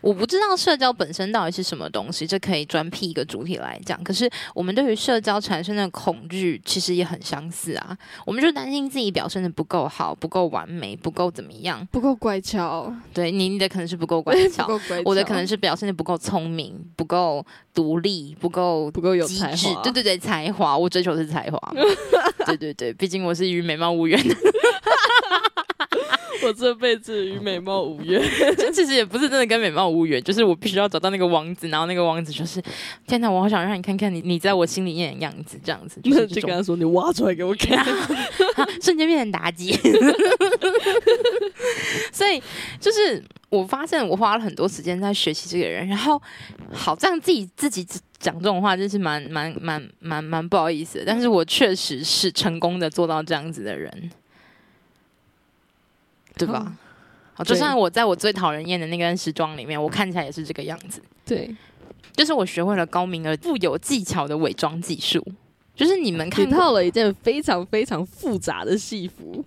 [0.00, 4.02] 我不知道社交本身到底是什么东西，这可以专辟一个主题来讲。
[4.04, 7.96] 可是我们对于社交产生的恐惧，其实也很相似啊。
[8.24, 11.86] 我们就担心自己表现的不够好、不够完美、不够怎么样。
[11.90, 19.82] 不够乖巧，对你，你的可能是不够乖 巧，乖巧，我的可能是表现的不够聪明、不够独立、不够不够有才华。
[19.82, 21.74] 对对对，才华，我追求的是才华。
[22.46, 24.34] 对对对，毕竟我是与美貌无缘的。
[26.46, 28.22] 我这辈子与美貌无缘。
[28.56, 32.62] 这其实也不是真的跟美貌无缘，就是我必须要找到那个王子，然后那个王子就是，
[33.06, 37.84] 天哪，我好想让你看看你你在我心里面的样子，这样子，就那是就跟他说：“你挖出来给我看。
[38.80, 39.72] 瞬间变成妲己。
[42.12, 42.42] 所以
[42.80, 46.20] 就是我发现我花了很多时间在学习这个人，然后
[46.72, 47.86] 好这样自己自己
[48.18, 51.04] 讲这种话，就是蛮蛮蛮蛮蛮不好意思的。
[51.06, 54.10] 但是我确实是成功的做到这样子的人，
[56.36, 56.72] 对吧？
[57.34, 61.54] 好，就对像我在我最讨人厌的那根时装里面，我看起来也是这个样子。”对，
[62.14, 65.24] 就是我学会了高明而富有技巧的伪装技术。
[65.74, 69.44] 就是你们看到了一件非常非常复杂的戏服。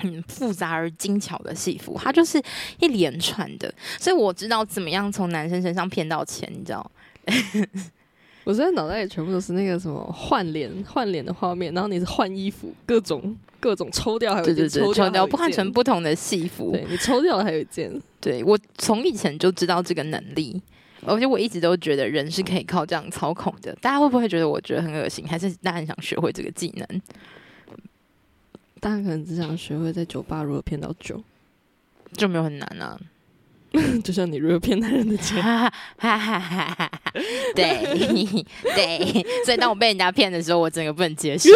[0.00, 2.42] 嗯复杂而精巧的戏服，它就是
[2.80, 6.90] 一连串的，所以我知道怎么样从男生身上骗到钱，你知道？
[8.44, 16.70] 我现在脑袋里全部都是那个什么换脸换脸的画面，然后你是换衣服，各种各种抽掉，还有一件对对对，抽掉换成不同的戏服。
[16.72, 20.60] 对你抽掉了还有一件， 对我从以前就知道这个能力，
[21.06, 23.74] 而且我一直都觉得人是可以靠这样操控的。
[23.80, 25.26] 大家会不会觉得我觉得很恶心？
[25.26, 27.02] 还是大家很想学会这个技能？
[28.80, 31.22] 大家可能只想学会在酒吧如何骗到酒，
[32.12, 33.00] 就没有很难啊。
[34.04, 35.42] 就像你如果骗男人的钱。
[35.42, 36.90] 哈哈哈哈哈！
[37.54, 37.80] 对
[38.74, 41.50] 对，所以当我被人家骗的时候，我整个不能接受。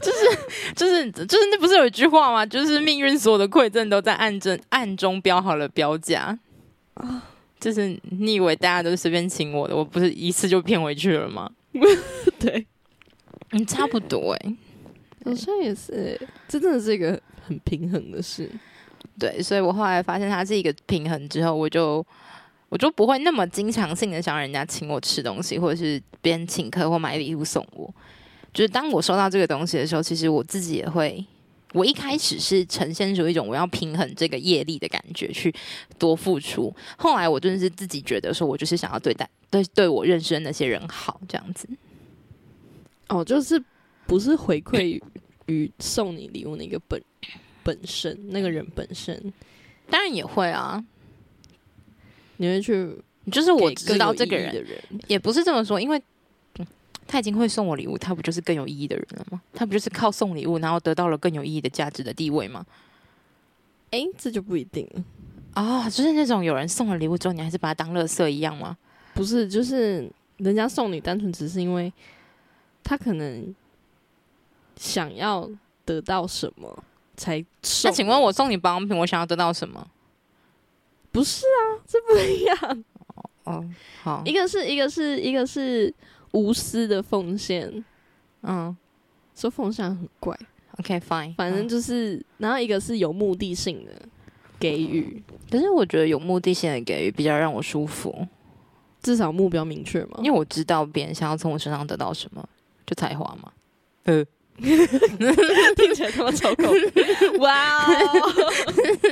[0.00, 0.18] 就是
[0.74, 2.44] 就是就是，那不是有一句话吗？
[2.46, 6.38] 就是命运所有的馈赠都在暗中暗中标好了标价。
[7.60, 11.50] 就是你以为大家都是随便请我的，我不是一次就骗回去了吗？
[12.38, 12.66] 对，
[13.52, 14.54] 嗯，差不多哎、
[15.24, 18.48] 好像也是欸，这真的是一个很平衡的事。
[19.18, 22.04] 对，所以我后来发现它是一个平衡之后，我就
[22.68, 27.92] 我就不会那么经常性的想让人家请我吃东西，或者是别人请客或买礼物送我。
[28.52, 31.24] 就是当我收到这个东西的时候，其实我自己也会。
[31.72, 35.52] 我一开始是呈现出一种我要平衡这个业力的感觉，去
[35.98, 36.72] 多付出。
[36.96, 41.68] 后来我真的是自己觉得说，我就是想要对待对对我认识的那些人好，这样子。
[43.08, 43.60] 哦，就是
[44.06, 45.00] 不是回馈
[45.46, 47.02] 于送你礼物那个本
[47.62, 49.32] 本身，那个人本身，
[49.88, 50.84] 当然也会啊，
[52.36, 52.96] 你会去
[53.30, 56.66] 就是我给知道这个更有意义的人人，也不是这么说，因为、嗯
[57.06, 59.40] 他已经会送我礼物，他不就是更有意义的人了吗？
[59.52, 62.64] 他不就是靠送礼物，然后得到了更有意义的价值的地位吗？
[63.90, 65.04] 哎、这就不一定了。
[65.52, 68.74] 啊、就是那种有人送了礼物之后，你还是把它当垃圾一样吗？
[69.12, 71.92] 不是，就是人家送你，单纯只是因为
[72.82, 73.54] 他可能
[74.76, 75.48] 想要
[75.84, 76.84] 得到什么
[77.16, 77.90] 才送。
[77.90, 79.86] 那请问我送你保养品，我想要得到什么？
[81.12, 81.82] 不是啊？
[81.86, 82.84] 这不一样。
[83.44, 83.64] 哦，
[84.02, 85.92] 好一，个是一个是一个是
[86.32, 87.84] 无私的奉献，
[88.42, 88.74] 嗯
[89.34, 90.34] 说奉献很怪
[90.78, 93.92] ，，OK，fine，、反正嗯就是，然后一个是有目的性的
[94.58, 98.26] 给予，可是我觉得有目的性的给予比较让我舒服，
[99.02, 100.24] 至少目标明确嘛因。
[100.24, 102.48] 为我知道别人想要从我身上得到什么，
[102.86, 103.52] 就才华嘛。
[104.04, 104.24] 呃，
[105.76, 106.64] 听起来他妈超口，
[107.40, 108.52] 哇哦！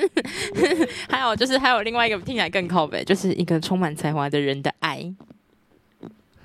[1.10, 5.12] 还有就是还有另外一个听起来更靠北，就是一个充满才华的人的爱。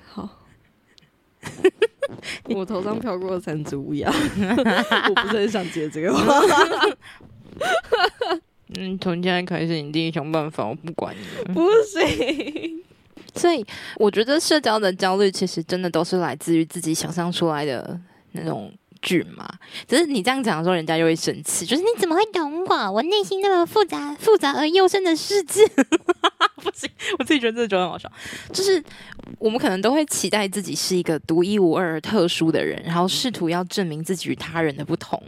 [0.06, 0.28] 好，
[2.50, 6.42] 我头上飘过三只乌鸦，我不是很想接这个话。
[8.78, 11.54] 嗯，从现在开始你自己想办法，我不管你了。
[11.54, 12.82] 不行，
[13.34, 13.64] 所以
[13.96, 17.98] 我觉得社交的焦虑其实真的都是来自于自己想象出来的
[18.32, 19.48] 那种剧嘛。
[19.86, 22.92] 只是你这样讲的时候，人家就会生气，就是你怎么会懂我？
[22.92, 25.66] 我内心那么复杂、复杂而幽深的世界。
[26.56, 28.10] 不行，我自己觉得这就很好笑。
[28.52, 28.82] 就是
[29.38, 35.22] 我们可能都会期待自己是一个独一无二、特殊的人，然后试图要证明自己与他人的不同。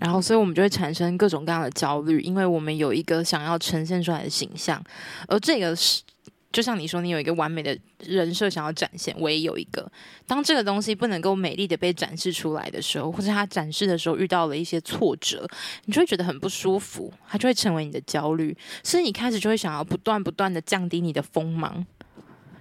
[0.00, 4.80] 然后，所以我们就会产生各种各样的焦虑，因为我们有一个想要呈现出来的形象，
[5.26, 6.02] 而这个是
[6.50, 9.90] 就像你说，你有一个完美的人设想要展现，我也有一个。
[10.26, 15.46] 当这个东西不能够美丽的被展示出来的时候，或者它展示的时候遇到了一些挫折，
[15.84, 21.84] 你就会觉得很不舒服，它就会成为你的焦虑，所以你开始就会想要不断不断的降低你的锋芒。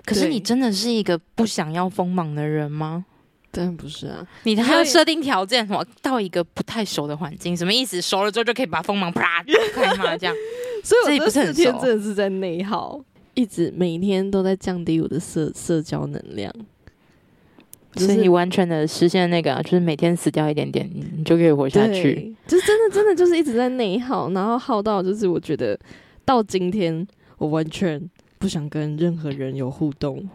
[0.06, 3.06] 可是你真的是一个不想要锋芒的人吗？
[3.50, 8.02] 当然不是啊，你还要设定条件，什么到一个不太熟的环境，什么意思？
[8.02, 10.16] 熟了之后就可以把锋芒啪开嘛？
[10.18, 10.36] 这样，
[10.84, 13.02] 所以我这不是很天真的是在内耗，
[13.38, 16.52] 一直每天都在降低我的社社交能量。
[17.96, 22.36] 所以你完全的实现那个啊，就是每天死掉一点点，你你就可以活下去。
[22.48, 25.80] 就是真的真的就是一直在内耗，然后耗到就是我觉得
[26.26, 28.02] 到今天我完全
[28.40, 30.28] 不想跟任何人有互动。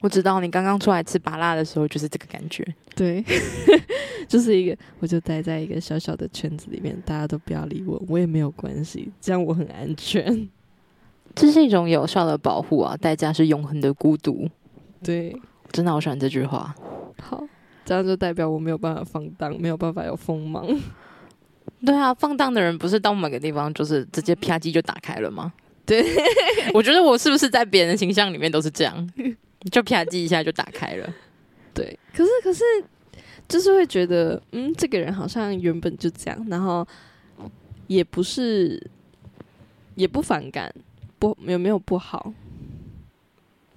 [0.00, 2.66] 我知道你刚刚出来吃麻辣的时候就是这个感觉。
[2.94, 3.24] 对，
[4.26, 10.48] 就是一个，我就待在一个小小的圈子里面，大家都不要理我，我也没有关系，这样我很安全。
[11.38, 14.48] 这是一种有效的保护啊，代价是永恒的孤独。
[15.02, 15.34] 对，
[15.70, 16.74] 真的好喜欢这句话。
[17.22, 17.42] 好，
[17.84, 20.66] 这样就代表我没有办法放荡，没有办法有锋芒。
[21.86, 25.52] 对啊，放荡的人不是到某个地方就是直接啪叽就打开了吗？
[25.86, 26.04] 对，
[26.74, 29.10] 我觉得我是不是在别人的形象里面都是这样，
[29.70, 31.08] 就啪叽一下就打开了。
[31.72, 32.64] 对，可是可是
[33.46, 36.86] 就是会觉得，嗯，这个人好像原本就这样，然后
[37.86, 38.90] 也不是，
[39.94, 40.74] 也不反感，
[41.18, 42.32] 不有没有不好？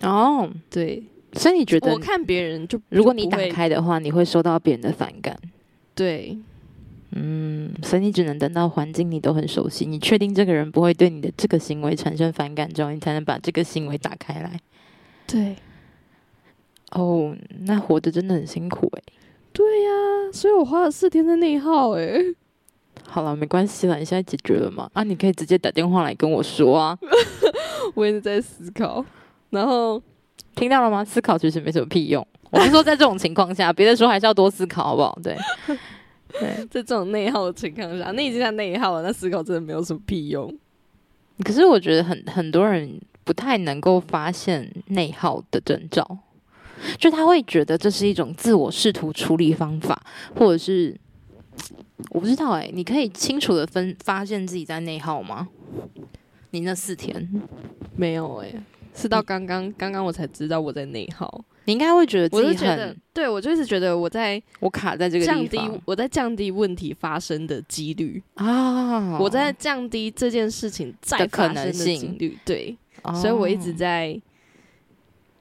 [0.01, 5.37] 哦，对，所以你觉得我看别人就如果你打开的话，你会受到别人的反感。
[5.93, 6.37] 对
[7.11, 14.59] 嗯，所以你只能等到环境你都很熟悉，你确定这个人不会对你的这个行为产生反感之后，你才能把这个行为打开来。
[15.27, 15.55] 对
[16.91, 19.03] 哦，那活着真的很辛苦诶。
[19.53, 19.89] 对呀、
[20.31, 22.33] 所以我花了四天在内耗、欸，
[23.07, 24.89] 好了，没关系了，你现在解决了吗？
[24.93, 26.97] 啊，你可以直接打电话来跟我说啊。
[27.93, 29.03] 我也是在思考，
[29.49, 30.01] 然后
[30.55, 31.03] 听到了吗？
[31.03, 32.25] 思考其实没什么屁用。
[32.51, 35.17] 我是说，在这种情况下，别的时候还是要多思考，好不好？
[35.21, 35.37] 对，
[36.39, 36.55] 对。
[36.67, 40.53] 在这种内耗的情况下，那已经在内耗了，那思考真的没有什么屁用。
[41.43, 46.17] 可是我觉得很很多人不太能够发现内耗的征兆，
[46.97, 50.01] 就他会觉得这是一种自我试图处理方法，
[50.35, 50.95] 或者是
[52.09, 55.47] 我不知道哎、你可以清楚的分发现自己在内耗吗？
[56.51, 57.29] 你那四天，
[57.95, 58.53] 没有哎、
[58.93, 71.99] 是到刚刚刚刚我才知道我在内耗，你应该会觉得我自己就觉得很，对我就是觉得我在我卡在这个降低我在降低问题发生的几率，啊，我在降低这件事情再发生的能性。
[71.99, 74.19] 几率，对，哦，所以我一直在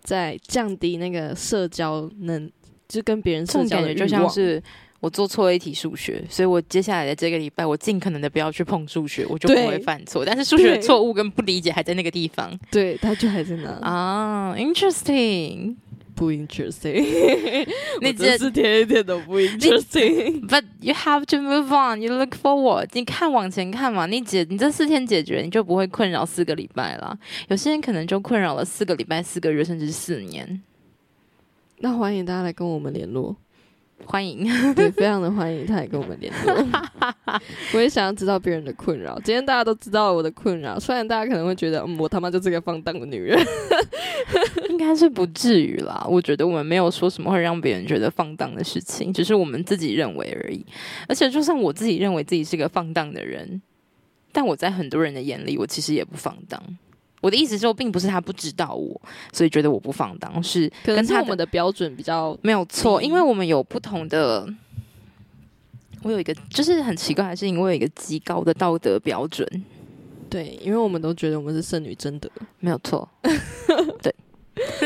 [0.02, 2.48] 在降低那个社交能，
[2.86, 4.62] 就跟别人社交种感觉就像是
[5.00, 10.24] 我做错了一题数学，所以我接下来的这个礼拜，我尽可能的不要去碰数学，我就不会犯错。
[10.24, 15.76] 但是数学的错误跟不理解还在那个地方对，他就还在那，啊，interesting。
[16.12, 17.00] 不 interesting，
[18.02, 20.44] 你这四天一点都不 interesting。
[20.46, 22.02] But you have to move on.
[22.02, 22.90] You look forward.
[22.92, 27.18] 你看往前看嘛，你解你这四天解决，你就不会困扰四个礼拜了。
[27.48, 30.60] 有些人可能就困扰了四个礼拜、四个月，甚至四年。
[31.78, 33.34] 那欢迎大家来跟我们联络，
[34.04, 36.66] 欢迎， 对，非常的欢迎他也跟我们联络。
[37.74, 39.14] 我也想要知道别人的困扰。
[39.24, 43.38] 今天大家都知道了我的困扰，虽然大家可能会觉得，嗯，我他妈就是个放荡的女人。
[44.68, 46.04] 应该是不至于啦。
[46.08, 50.64] 我觉得我们没有说什么会让别人觉得放荡的事情，只是我们自己认为而已。
[51.08, 53.60] 而且，就算我自己认为自己是个放荡的人，
[54.32, 56.60] 但我在很多人的眼里，我其实也不放荡。
[57.20, 59.00] 我的意思是说，并不是他不知道我，
[59.32, 64.48] 所以觉得我不放荡，是跟他们的标准比较没有错，因为我们有不同的。
[66.02, 69.46] 我有一个，就是很奇怪的事情，我有一个极高的道德标准，
[70.30, 73.06] 对，因为我们都觉得我们是圣女贞德，没有错。
[74.02, 74.14] 对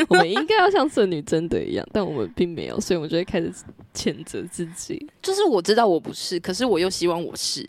[0.09, 3.53] 我们应该要像圣女贞德一样，但我们并没有，所以我们就会开始
[3.95, 5.09] 谴责自己。
[5.23, 7.65] 就是我知道我不是，可是我又希望我是。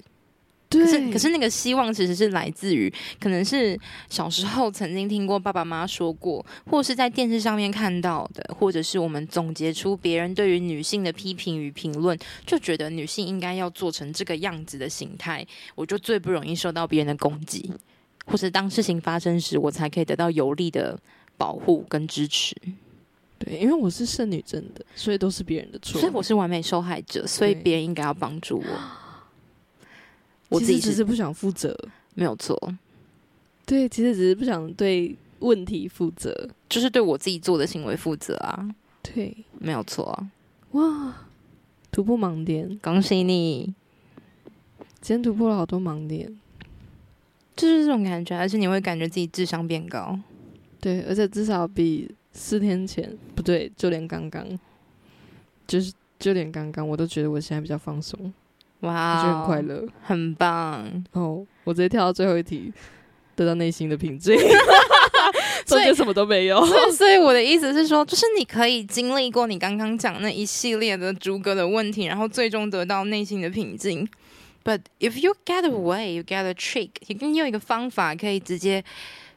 [0.78, 15.46] 对可是，可是那个希望其实是来自于，可能是小时候曾经听过爸爸妈妈说过，或是在电视上面看到的，或者是我们总结出别人对于女性的批评与评论，就觉得女性应该要做成这个样子的形态，
[15.76, 17.72] 我就最不容易受到别人的攻击，
[18.26, 21.00] 或是当事情发生时，我才可以得到有力的
[21.38, 22.56] 保护跟支持。
[23.38, 26.00] 对，因为我是剩女症的，所以都是别人的错。
[26.00, 29.05] 所以我是完美受害者，所以别人应该要帮助我。
[30.50, 31.78] 我其自己只是不想负责。
[32.14, 32.58] 没有错，
[33.66, 36.50] 对，其实只是不想对问题负责。
[36.70, 40.32] 就是对我自己做的行为负责啊，对，没有错啊。
[40.72, 41.28] 哇，
[41.92, 43.74] 突破盲点，恭喜你，
[45.02, 46.38] 今天突破了好多盲点。
[47.56, 50.18] 就是这种感觉，而且你会感觉自己智商变高。
[50.80, 54.46] 对，而且至少比四天前不对，就连刚刚，
[55.66, 58.32] 就是就连刚刚，我都觉得我现在比较放松，我
[58.82, 59.86] 哇、觉得很快，乐。
[60.04, 61.04] 很棒。
[61.14, 62.72] 哦，我直接跳到最后一题，
[63.36, 64.36] 得到内心的平静，
[65.66, 66.64] 中所以间什么都没有。
[66.66, 74.08] 所以，所以我的意思是说，就是你可以经历过你刚刚讲那一系列的逐格的问题，然后最终得到内心的平静。
[74.64, 78.84] But if you get a way, you get a trick，你有一个方法可以直接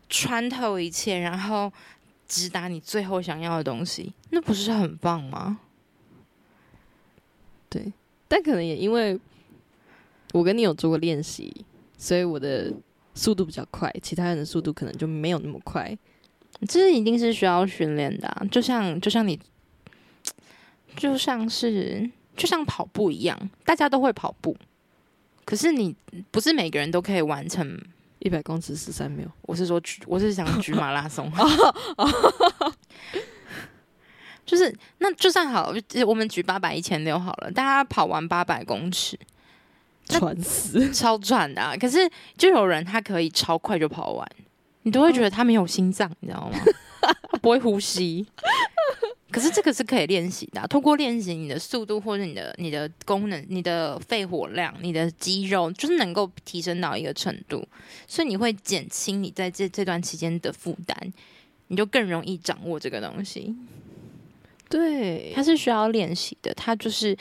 [0.08, 1.70] 穿透一切，然后
[2.26, 5.60] 直达你最后想要的东西，那不是很棒吗？
[7.68, 7.92] 对，
[8.28, 9.18] 但可能也因为
[10.32, 11.64] 我跟你有做过练习，
[11.96, 12.72] 所以我的
[13.14, 15.96] 速度比较快，其他人的速度可能就没有那么快。
[16.68, 19.40] 这一定是需要训练的啊、就像就像你，
[20.96, 24.56] 就像是就像跑步一样，大家都会跑步，
[25.44, 25.96] 可是你
[26.30, 27.80] 不是每个人都可以完成。
[28.20, 31.30] 一百公尺十三秒，我是说举，我是想举马拉松。
[34.48, 39.18] 就是那就算好了，我们举八百一千六好了，大家跑完八百公尺，
[40.08, 40.90] 那喘死。
[40.90, 41.76] 超赚的、啊。
[41.76, 44.26] 可是就有人他可以超快就跑完，
[44.84, 46.58] 你都会觉得他没有心脏，你知道吗？
[47.30, 48.26] 他不会呼吸。
[49.30, 57.62] 可是这个是可以练习的啊、通过练习你的速度或者你的你的功能、你的肺活量、你的肌肉，就是能够提升到一个程度，
[58.06, 60.96] 所以你会减轻你在这这段期间的负担，
[61.66, 63.54] 你就更容易掌握这个东西。
[64.68, 67.16] 对它，是需要练习的，它就是。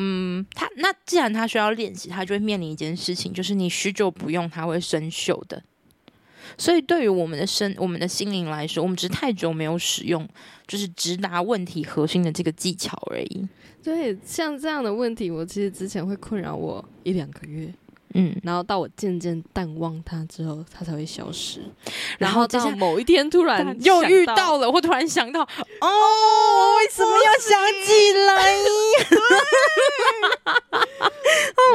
[0.00, 5.60] 嗯，他那既然他需要练习，他就会面临一件事情，就是你许久不用，它会生锈的。
[6.56, 10.28] 所以对于我们的身、我们的心灵来说，我们只是太久没有使用，
[10.68, 13.48] 就是直达问题核心的这个技巧而已。
[13.82, 17.68] 对，像这样的问题，我其实之前会困扰我一两个月，
[18.14, 21.60] 嗯，然后到我渐渐淡忘它之后，它才会消失。
[22.18, 25.48] 然然后到某一天突然又遇到了，我突然想到，哦，
[25.80, 28.56] 我为什么又想起来？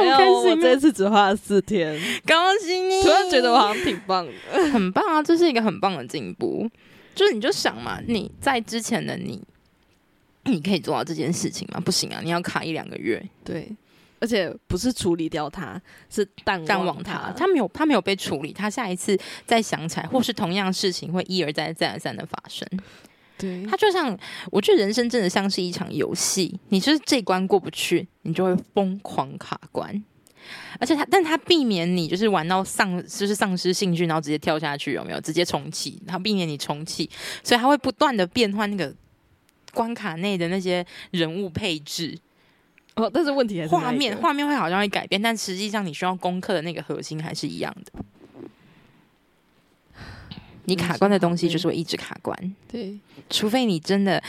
[0.00, 3.02] 没有，我这次只花了四天，恭喜你！
[3.02, 4.32] 突然觉得我好像挺棒的。
[4.70, 6.68] 很棒啊，这是一个很棒的进步。
[7.14, 9.40] 就是你就想嘛，你在之前的你，
[10.44, 11.80] 你可以做到这件事情吗？
[11.80, 13.70] 不行啊，你要卡一两个月，对，
[14.24, 17.32] 而且不是处理掉它，是淡淡忘它它。。
[17.36, 22.66] 他没有，他没有被处理，他下一次再想起来，或是同样事情会一而再、再而三的发生。
[23.36, 24.18] 对，它就像，
[24.50, 30.02] 我觉得人生真的像是一场游戏，你就是这关过不去，你就会疯狂卡关。
[30.80, 35.20] 而且它，但它避免你就是玩到丧，就是丧失兴趣，然后直接跳下去，有没有？
[35.20, 37.10] 直接重启，然后避免你重启，
[37.42, 38.94] 所以它会不断的变换那个
[39.74, 42.16] 关卡内的那些人物配置、
[42.96, 47.92] 哦，但是问题还是画面，画面会好像会改变，但实际上你需要攻克的那个核心还是一样的。
[50.66, 54.22] 你卡关的东西就是会一直卡关，对，除非你真的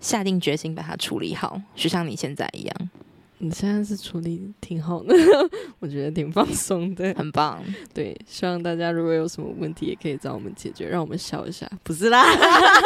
[0.00, 2.90] 下定决心把它处理好，就像你现在一样，
[3.38, 5.14] 你现在是处理挺好的，
[5.80, 7.12] 我觉得挺放松的。
[7.14, 7.62] 很棒。
[7.92, 11.68] 对，希望大家如果有什么问题，也可以找我们解决，让我们笑一下。
[11.82, 12.24] 不是啦，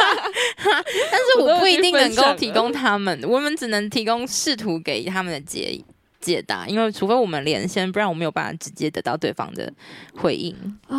[0.64, 5.78] 但是我不一定能够提供他们，我们只能提供试图给他们的解
[6.20, 9.72] 解答，因为除非我们连线，不然我没有办法直接得到对方的
[10.16, 10.52] 回应。
[10.88, 10.96] 啊，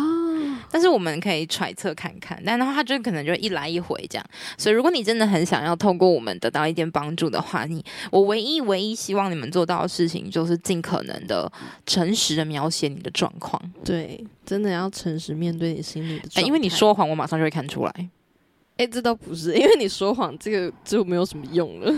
[0.70, 4.24] 但是我们可以揣测看看，但然后他就可能就一来一回这样。
[4.56, 11.50] 所以如果你真的很想要透过我们得到一点帮助的话，你我唯一唯一希望你们做到的事情，就是尽可能的
[11.84, 13.60] 诚实的描写你的状况。
[13.84, 16.46] 对，真的要诚实面对你心里的状哎、态。
[16.46, 18.08] 因为你说谎，我马上就会看出来。
[18.78, 21.92] 哎、这倒不是，因为你说谎，这个就没有什么用了。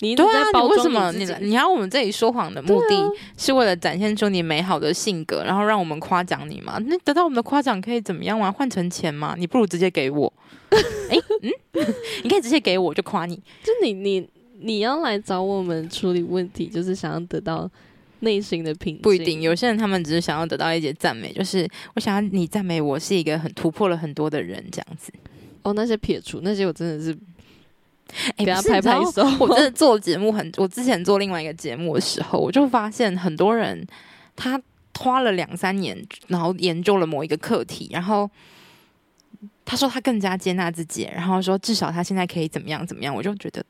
[0.00, 6.76] 你一直对啊，在包装你为什么你你要我们这里说谎的目的是为了展现出你美好的性格，然后让我们夸奖你吗？
[6.84, 8.52] 那得到我们的夸奖可以怎么样吗？
[8.52, 9.34] 换成钱吗？
[9.38, 10.30] 你不如直接给我。
[11.08, 11.50] 哎、嗯，
[12.22, 13.34] 你可以直接给我，我就夸你。
[13.64, 14.28] 就你你
[14.60, 17.68] 你要来找我们处理问题，就是想要得到
[18.20, 19.00] 内心的平静。
[19.02, 25.10] 不一定，有些人他们只是想要得到一些赞美，就是我想要你赞美我是一个很突破了很多的人，这样子。
[25.62, 27.16] 哦，那些撇除那些，我真的是
[28.36, 28.92] 哎、给他拍拍。
[29.12, 29.22] 手。
[29.38, 33.86] 我真的 做节目很，我之前做另外一个节目的时候，我就发现很多人
[34.34, 34.60] 他
[34.98, 35.96] 花了两三年，
[36.28, 38.28] 然后研究了某一个课题，然后
[39.64, 43.64] 他说他更加接纳自己，然后说至少他现在可以怎么样怎么样，我就觉得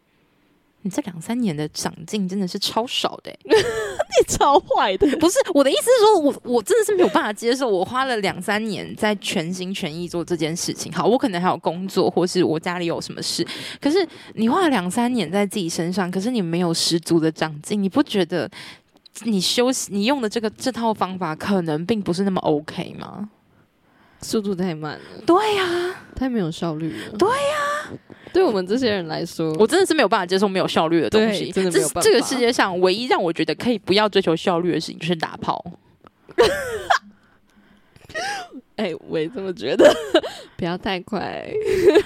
[0.83, 10.93] 你这两三年的长进真的是超少的欸、 你超坏的，不是我的意思是说，我我真的是没有办法接受，我花了两三年在全心全意做这件事情。
[10.93, 13.47] 好，我可能还有工作，或是我家里有什么事，
[13.81, 18.49] 可是你花了两三年在自己身上，可是你没有十足的长进，你不觉得
[19.24, 23.29] 你休息你用的这个这套方法可能并不是那么 OK 吗？
[24.20, 27.16] 速度太慢了，对呀、太没有效率了。
[27.16, 27.93] 对呀、
[28.33, 31.51] 对我们这些人来说，我真的是没有办法接受没有效率的东西。
[31.51, 35.64] 真的没有办法这这个世界上唯一让我觉得可以不要追求效率的事情，就是打炮。
[38.76, 39.93] 哎、我也这么觉得，
[40.57, 41.49] 不要太快。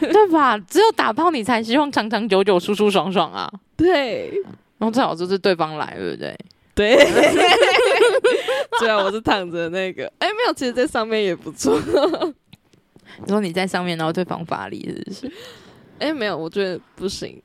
[0.01, 0.57] 对吧？
[0.59, 3.51] 只有打炮，你才希望长长久久、舒舒爽爽啊。
[3.77, 4.31] 对
[4.79, 6.35] 然后最好就是对方来，对不对？
[6.75, 6.97] 对，
[8.79, 11.79] 虽然我是躺着那个，哎、没有，其实在上面也不错。
[13.23, 15.33] 你说你在上面，然后对方发力，是不是？
[15.99, 17.40] 哎、没有，我觉得不行。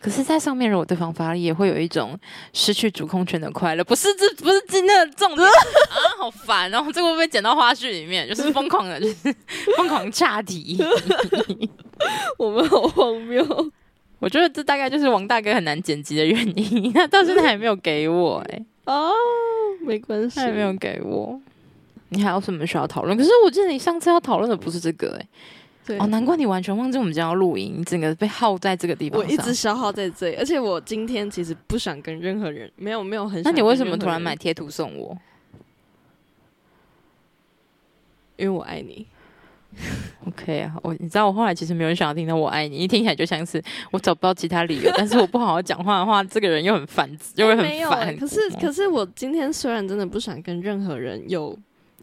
[0.00, 2.14] 可是，在上面如果对方发力，也会有一种
[2.52, 3.82] 失去主控权的快乐。
[3.82, 5.50] 不是，这不是今天的重点啊！
[6.18, 8.28] 好烦哦，这个会不会剪到花絮里面？
[8.28, 9.34] 就是疯狂的，就 是
[9.78, 10.76] 疯狂岔题。
[12.36, 13.42] 我们好荒谬。
[14.18, 19.10] 我觉得这大概就是王大哥很难剪辑的原因，他到现在还没有给我、哎，哦，
[19.80, 21.40] 没关系他，还没有给我。
[22.10, 23.16] 你还有什么需要讨论？
[23.16, 25.26] 可是我记得你上次要讨论的不是这个、哎。
[25.86, 29.24] 对哦，难怪你完全忘记我们今天要录音，你整个被耗在这个地方我。
[29.26, 33.52] 一直消耗在这里，而且我今天其实不想跟任何人，没有没有很想。
[33.52, 34.34] 那你为什么突然买？
[34.34, 35.16] 贴图送我？
[38.36, 39.06] 因为我爱你。
[40.26, 48.16] OK 啊，我你知道我后来其实没有想要听到我爱你，一听起来就像是我找不到其他理由， 但是我不好好讲话的话，这个人又很烦，就会很烦。
[48.16, 51.58] 可是可是我今天虽然真的不想跟任何人有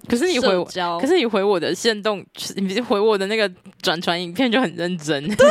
[0.07, 0.65] 可是你回我，
[0.99, 2.25] 可是你回我的线动，
[2.55, 3.49] 你回我的那个
[3.81, 5.23] 转传影片就很认真。
[5.35, 5.47] 对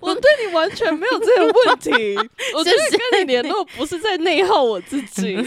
[0.00, 1.90] 我对你完全没有这个问题。
[2.54, 2.76] 我觉得
[3.10, 5.36] 跟你联络不是在内耗我自己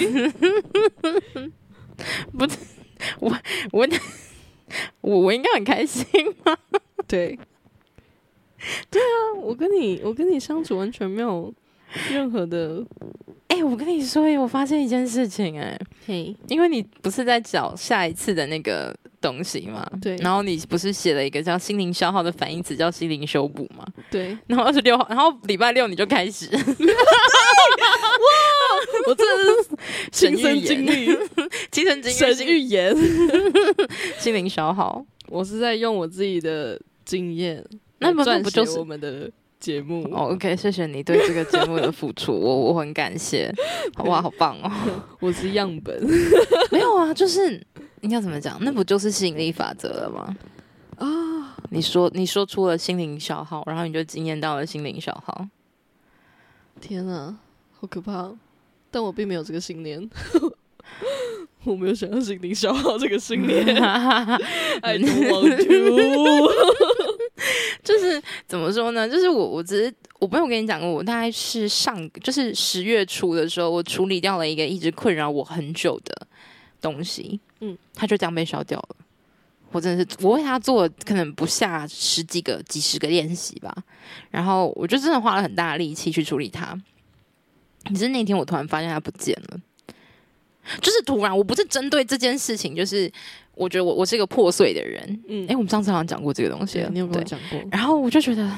[2.38, 2.58] 不是。
[3.20, 3.34] 我
[3.72, 3.88] 我
[5.02, 6.06] 我应该很开心
[6.44, 6.58] 吗？
[7.08, 7.40] 对，
[8.90, 11.54] 对啊，我跟你我跟你相处完全没有
[12.12, 12.86] 任何的
[13.50, 15.78] 哎、我跟你说，我发现一件事情、哎，
[16.08, 23.86] 嘿，因为你不是在找下一次的那个东西嘛，对然后你不是写了一个叫心灵消耗的反义词，叫心灵修补嘛？
[24.10, 26.60] 对 然后二十六号，然后礼拜六你就开始 哇
[29.08, 29.70] 我真的是
[30.12, 31.08] 亲身经历
[31.72, 32.96] 亲身经历神心预言。
[34.20, 35.06] 心灵消耗。
[35.28, 37.64] 我是在用我自己的经验
[38.00, 39.30] 那不就是我们的
[39.60, 40.04] 节目？
[40.14, 43.54] 哦，OK，谢谢你对这个节目的付出， 我我很感谢。
[44.06, 44.72] 哇，好棒哦！
[45.20, 46.02] 我是样本
[46.72, 47.62] 没有啊，就是
[48.02, 48.58] 应该怎么讲？
[48.62, 50.36] 那不就是吸引力法则了吗？
[50.98, 51.58] 啊！
[51.72, 55.48] 你说你说出了心灵消耗，然后你就惊艳到了心灵消耗。
[56.80, 57.38] 天啊，
[57.80, 58.32] 好可怕！
[58.90, 60.10] 但我并没有这个信念，
[61.66, 63.64] 我没有想要心灵消耗这个信念。
[64.82, 66.99] I don't want to。
[67.90, 69.10] 就是怎么说呢？
[69.10, 76.28] 就是我我只是我没有跟你讲过，我大概是上就是十月初的时候，我处理掉了一个一直困扰我很久的
[76.80, 78.96] 东西，嗯嗯，它就这样被烧掉了。
[79.72, 83.76] 我真的是，我为它做可能不下十几个、几十个练习吧，
[84.30, 86.80] 然后我就真的花了很大的力气去处理它。
[87.86, 89.60] 可是那天我突然发现它不见了，
[90.80, 93.12] 就是突然，我不是针对这件事情，就是
[93.60, 95.20] 我觉得我我是一个破碎的人。
[95.28, 97.60] 嗯哎、我们上次好像讲过这个东西了，你有跟我对讲过？
[97.70, 98.50] 然后我就觉得，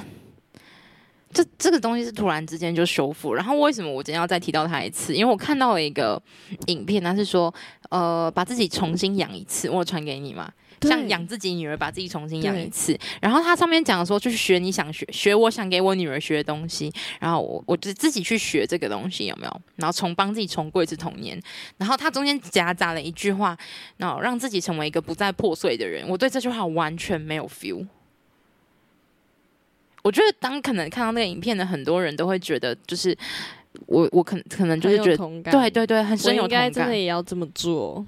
[1.34, 3.34] 这这个东西是突然之间就修复。
[3.34, 5.16] 然后为什么我今天要再提到它一次？
[5.16, 6.22] 因为我看到了一个
[6.68, 7.54] 影片，它是说，
[7.90, 9.70] 呃，把自己重新养一次。
[9.70, 10.52] 我有传给你嘛？
[10.82, 12.98] 像养自己女儿，把自己重新养一次。
[13.22, 16.92] 然后它上面讲说，就是学你想学，学我想给我女儿学的东西。
[17.20, 19.62] 然后我我就自己去学这个东西，有没有？
[19.76, 21.42] 然后重帮自己重过一次童年。
[21.78, 23.58] 然后它中间夹杂了一句话，
[23.98, 26.08] 然后让自己成为一个不再破碎的人。
[26.08, 27.88] 我对这句话完全没有 feel。
[30.04, 33.16] 我觉得当可能看到那个影片的很多人都会觉得，就是
[33.86, 35.52] 我我可可能就是有觉得。
[35.52, 38.06] 对对对，很我深有同应该真的，也要这么做。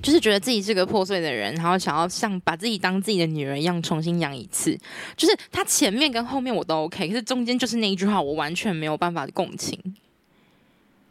[0.00, 4.78] 就是觉得自己是个破碎的人，然后想要像把自己当自己的女儿一样重新养一次。
[5.16, 9.76] 就是他前面跟后面我都 OK，可是中间就是那一句话，我完全没有办法共情。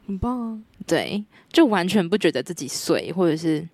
[0.08, 0.60] 很棒啊！
[0.88, 3.68] 对，就完全不觉得自己碎，或者是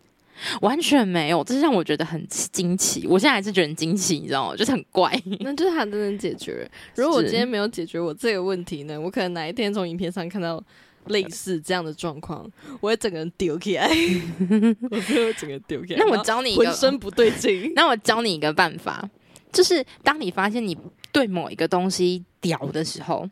[0.62, 3.06] 完全没有，这是让我觉得很惊奇。
[3.08, 4.56] 我现在还是觉得很惊奇，你知道吗？
[4.56, 5.12] 就是很怪。
[5.42, 6.70] 那就是他真的解决。
[6.96, 10.64] 如果我今天没有解决我这个问题呢，我可能哪一天从影片上看到
[11.08, 13.88] 类似这样的状况，我会整个人丢起来，
[14.92, 16.00] 我就会整个丢起来。
[16.00, 17.72] 那我教你一个浑，身不对劲。
[17.76, 19.10] 那我教你一个办法，
[19.52, 20.78] 就是当你发现你
[21.12, 23.28] 对某一个东西屌的时候，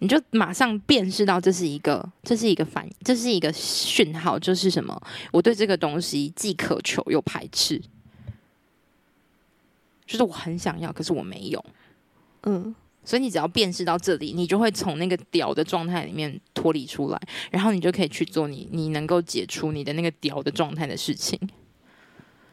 [0.00, 5.00] 你就马上辨识到这是一个，这是一个反，这是一个讯号，就是什么？
[5.30, 7.80] 我对这个东西既渴求又排斥，
[10.06, 11.64] 就是我很想要，可是我没有。
[12.44, 12.74] 嗯，
[13.04, 17.20] 所以你只要辨识到这里，你就会从那个屌的状态里面脱离出来，
[17.50, 21.38] 然后你就可以去做你你能够解除你的那个屌的状态的事情。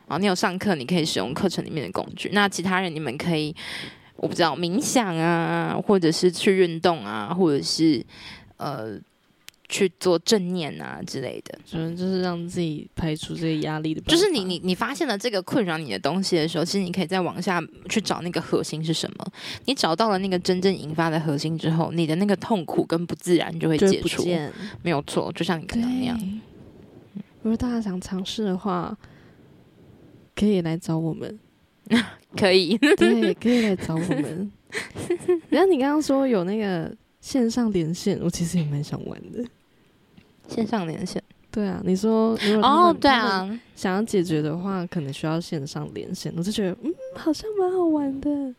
[0.09, 2.29] 好，你有上课，你可以使用课程里面的工具。
[2.33, 3.55] 那其他人你们可以，
[4.18, 8.03] 我不知道冥想啊，或者是去运动啊，或者是
[8.57, 8.99] 呃
[9.70, 11.57] 去做正念啊之类的。
[11.65, 14.01] 主要就是让自己排除这些压力的。
[14.01, 19.28] 就是你你你发现了这个困扰你的东西的时候，其实你可以再往下去找那个核心是什么。
[19.65, 24.26] 你找到了那个真正引发的核心之后，你的那个痛苦跟不自然就会解除。
[24.82, 26.20] 没有错，就像你刚刚那样。
[27.43, 28.97] 如果大家想尝试的话，
[30.36, 31.38] 可以来找我们。
[32.38, 34.51] 可以， 对，可以来找我们。
[35.49, 39.43] 然后你刚刚说有那个线上连线，我其实也蛮想玩的。
[40.47, 41.21] 线上连线。
[41.49, 48.53] 对啊，你说如果哦，对啊，想要解决的话，可能需要线上连线，我就觉得嗯，好像蛮好玩的，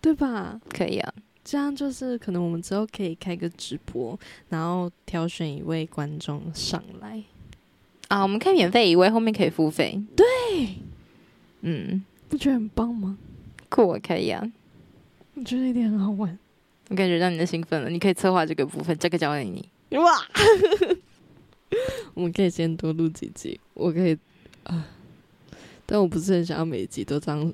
[0.00, 0.60] 对吧？
[0.70, 1.12] 可以啊。
[1.42, 4.18] 这样就是可能我们之后可以开个直播，
[4.48, 7.22] 然后挑选一位观众上来。
[8.08, 10.00] 啊，我们可以免费一位，后面可以付费。
[10.16, 10.26] 对，
[11.62, 13.18] 嗯，不觉得很棒吗？
[13.68, 14.42] 酷，可以啊。
[15.34, 16.38] 我觉得一定很好玩。
[16.88, 19.68] 我感觉让你的兴奋了，你可以策划这个部分，这个交给你。
[19.98, 20.10] 哇！
[22.14, 24.18] 我们可以先多录几集，我可以
[24.64, 24.86] 啊，
[25.86, 27.52] 但我不是很想要每一集都当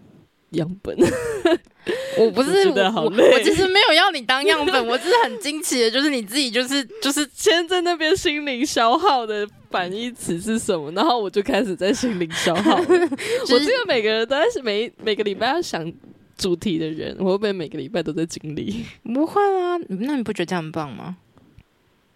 [0.57, 0.96] 样本。
[2.18, 10.90] 我不是我其实没有要你当样本， 我只是很惊奇的，就是你自己就是就是先在那边心灵消耗的反义词是什么？
[10.92, 12.84] 然后我就开始在心灵消耗了。
[13.52, 15.92] 我记得每个人都在每每个礼拜要想
[16.36, 18.84] 主题的人，我会不会每个礼拜都在经历？
[19.04, 21.16] 不会啊，那你不觉得这样很棒吗？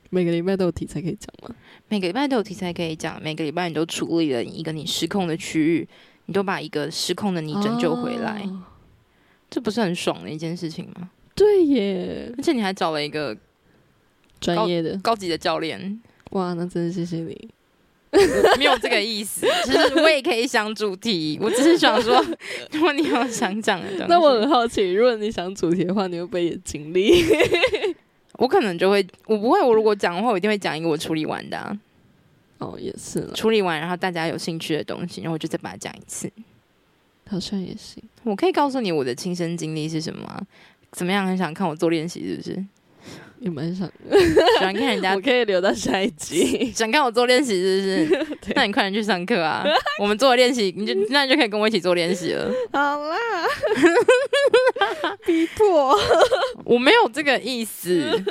[0.09, 1.55] 每个礼拜都有题材可以讲吗？
[1.89, 5.89] 每个礼拜都有题材可以讲，每个礼拜你都处理了一个你失控的区域，
[6.31, 8.63] 你都把一个失控的你拯救回来，哦
[9.51, 11.11] 这不是很爽的一件事情吗？
[11.35, 13.37] 对耶，而且你还找了一个
[14.41, 16.01] 专业的高级的教练，
[16.31, 17.49] 哇，那真的谢谢你。
[18.59, 22.25] 没有这个意思，就是我也可以想主题，我只是想说，
[22.71, 27.25] 如果你有想讲的，那我很好奇，如果你想主题的话，你会不会也经历？
[28.39, 31.77] 我可能就会，我不会，我如果讲的话，我一定会讲一个我处理完的、啊，
[32.61, 36.31] 哦，也是了，处理完，然后大家有兴趣的东西，然后我就再把它讲一次。
[37.29, 38.03] 好像也行。
[38.23, 40.41] 我可以告诉你我的亲身经历是什么吗？
[40.93, 41.27] 怎么样？
[41.27, 42.65] 很想看我做练习，是不是？
[43.39, 46.71] 也蛮想，喜欢看人家 我可以留到下一集。
[46.77, 48.53] 想看我做练习，是不是？
[48.55, 49.65] 那你快点去上课啊！
[49.99, 52.53] 我们做练习，你就那你就可以跟我一起做练习了。
[52.73, 53.17] 好啦，
[55.25, 55.99] 逼迫。
[56.65, 58.23] 我没有这个意思，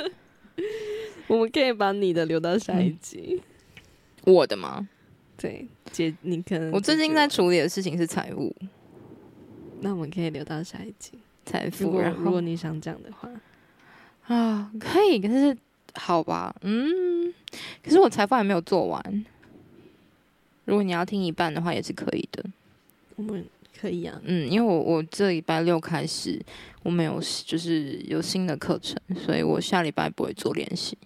[1.26, 3.40] 我们可以把你的留到下一集。
[4.24, 4.88] 我的吗？
[5.36, 8.54] 对，姐，你可能我最近在，处理的事情是财务、
[9.80, 11.12] 那我们可以留到下一集。
[11.46, 13.28] 财富，果然后如果你想讲的话，
[14.26, 15.56] 啊，可以，可是
[15.94, 17.32] 好吧，嗯，
[17.82, 19.24] 可是我财富还没有做完。
[20.66, 22.44] 如果你要听一半的话，也是可以的。
[23.16, 23.44] 我们
[23.80, 24.20] 可以啊。
[24.24, 26.40] 嗯，因为我我这礼拜六开始，
[26.82, 30.96] 我们有就是有新的课程，所以我下礼拜不会做练习。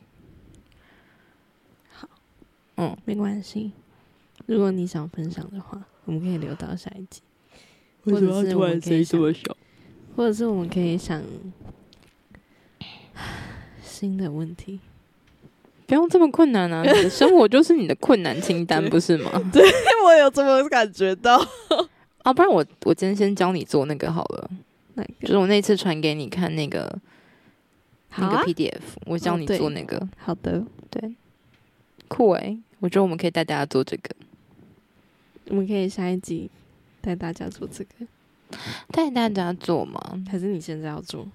[2.77, 3.72] 好，嗯，没关系。
[4.47, 7.20] 如果你想分享的话，我们可以留到下一集，
[8.05, 9.57] 或者是我们可以想，小？
[10.16, 11.22] 或者是我们可以想
[13.83, 14.81] 新的问题。
[15.87, 16.83] 不用这么困难啊！
[16.83, 19.31] 你的生活就是你的困难清单， 不是吗？
[19.53, 19.62] 对
[20.05, 21.37] 我有这么感觉到。
[22.25, 24.51] 啊，不然我我今天先教你做那个好了，
[24.95, 26.99] 那个就是我那次传给你看那个
[28.16, 30.09] 那个，PDF，我教你做那个。
[30.16, 30.64] 好的，
[32.15, 34.15] 酷诶、我觉得我们可以带大家做这个，
[35.49, 36.49] 我们可以下一集
[37.01, 38.07] 带大家做这个，
[38.93, 40.01] 带大家做吗？
[40.31, 41.27] 还是你现在要做？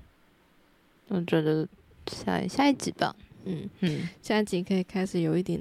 [1.10, 1.68] 我觉得
[2.08, 3.14] 下下一集吧。
[3.44, 5.60] 嗯，嗯，下一集可以开始有一点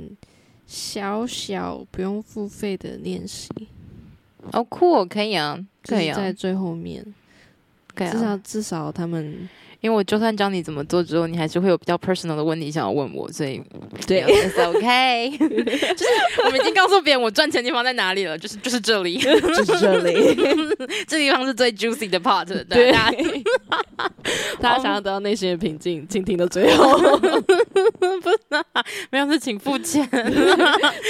[0.68, 3.50] 小小不用付费的练习，
[4.52, 7.04] 哦，酷哦，可以啊，可以啊就是在，最后面，
[7.92, 8.40] 可以至少啊。
[8.44, 9.48] 至少他们
[9.80, 13.62] 因为我就算教你怎么做之后，你还是会有比较 personal 的问题想要问我，所以
[14.06, 15.30] 对 it's OK。
[15.38, 15.46] 就
[15.98, 20.36] 是我们已经告诉别人我赚钱的地方在哪里了，就是就是这里， 就是这里。
[21.06, 22.92] 这地方是最 juicy 的 part，对对
[24.60, 26.98] 大家 想要得到内心的平静，请听到最后，
[29.10, 30.08] 没有是请付钱，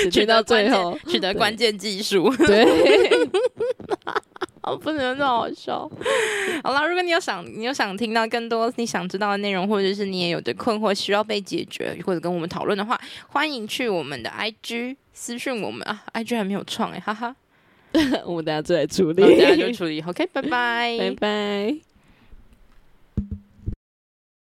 [0.02, 2.28] 请听到最后，取得关键技术。
[2.46, 2.66] 对。
[4.62, 5.90] 哦，不能这么好笑。
[6.62, 17.34] 好了，如果你有想你有想听到更多你想知道的内容，或者是你也有的困惑需要被解决，或者跟我们讨论的话，欢迎去我们的 IG 私讯我们啊，IG 还没有创哎、哈哈，
[18.24, 20.00] 我们等下就来处理那我等下就处理。
[20.02, 21.87] OK，拜拜， 拜拜。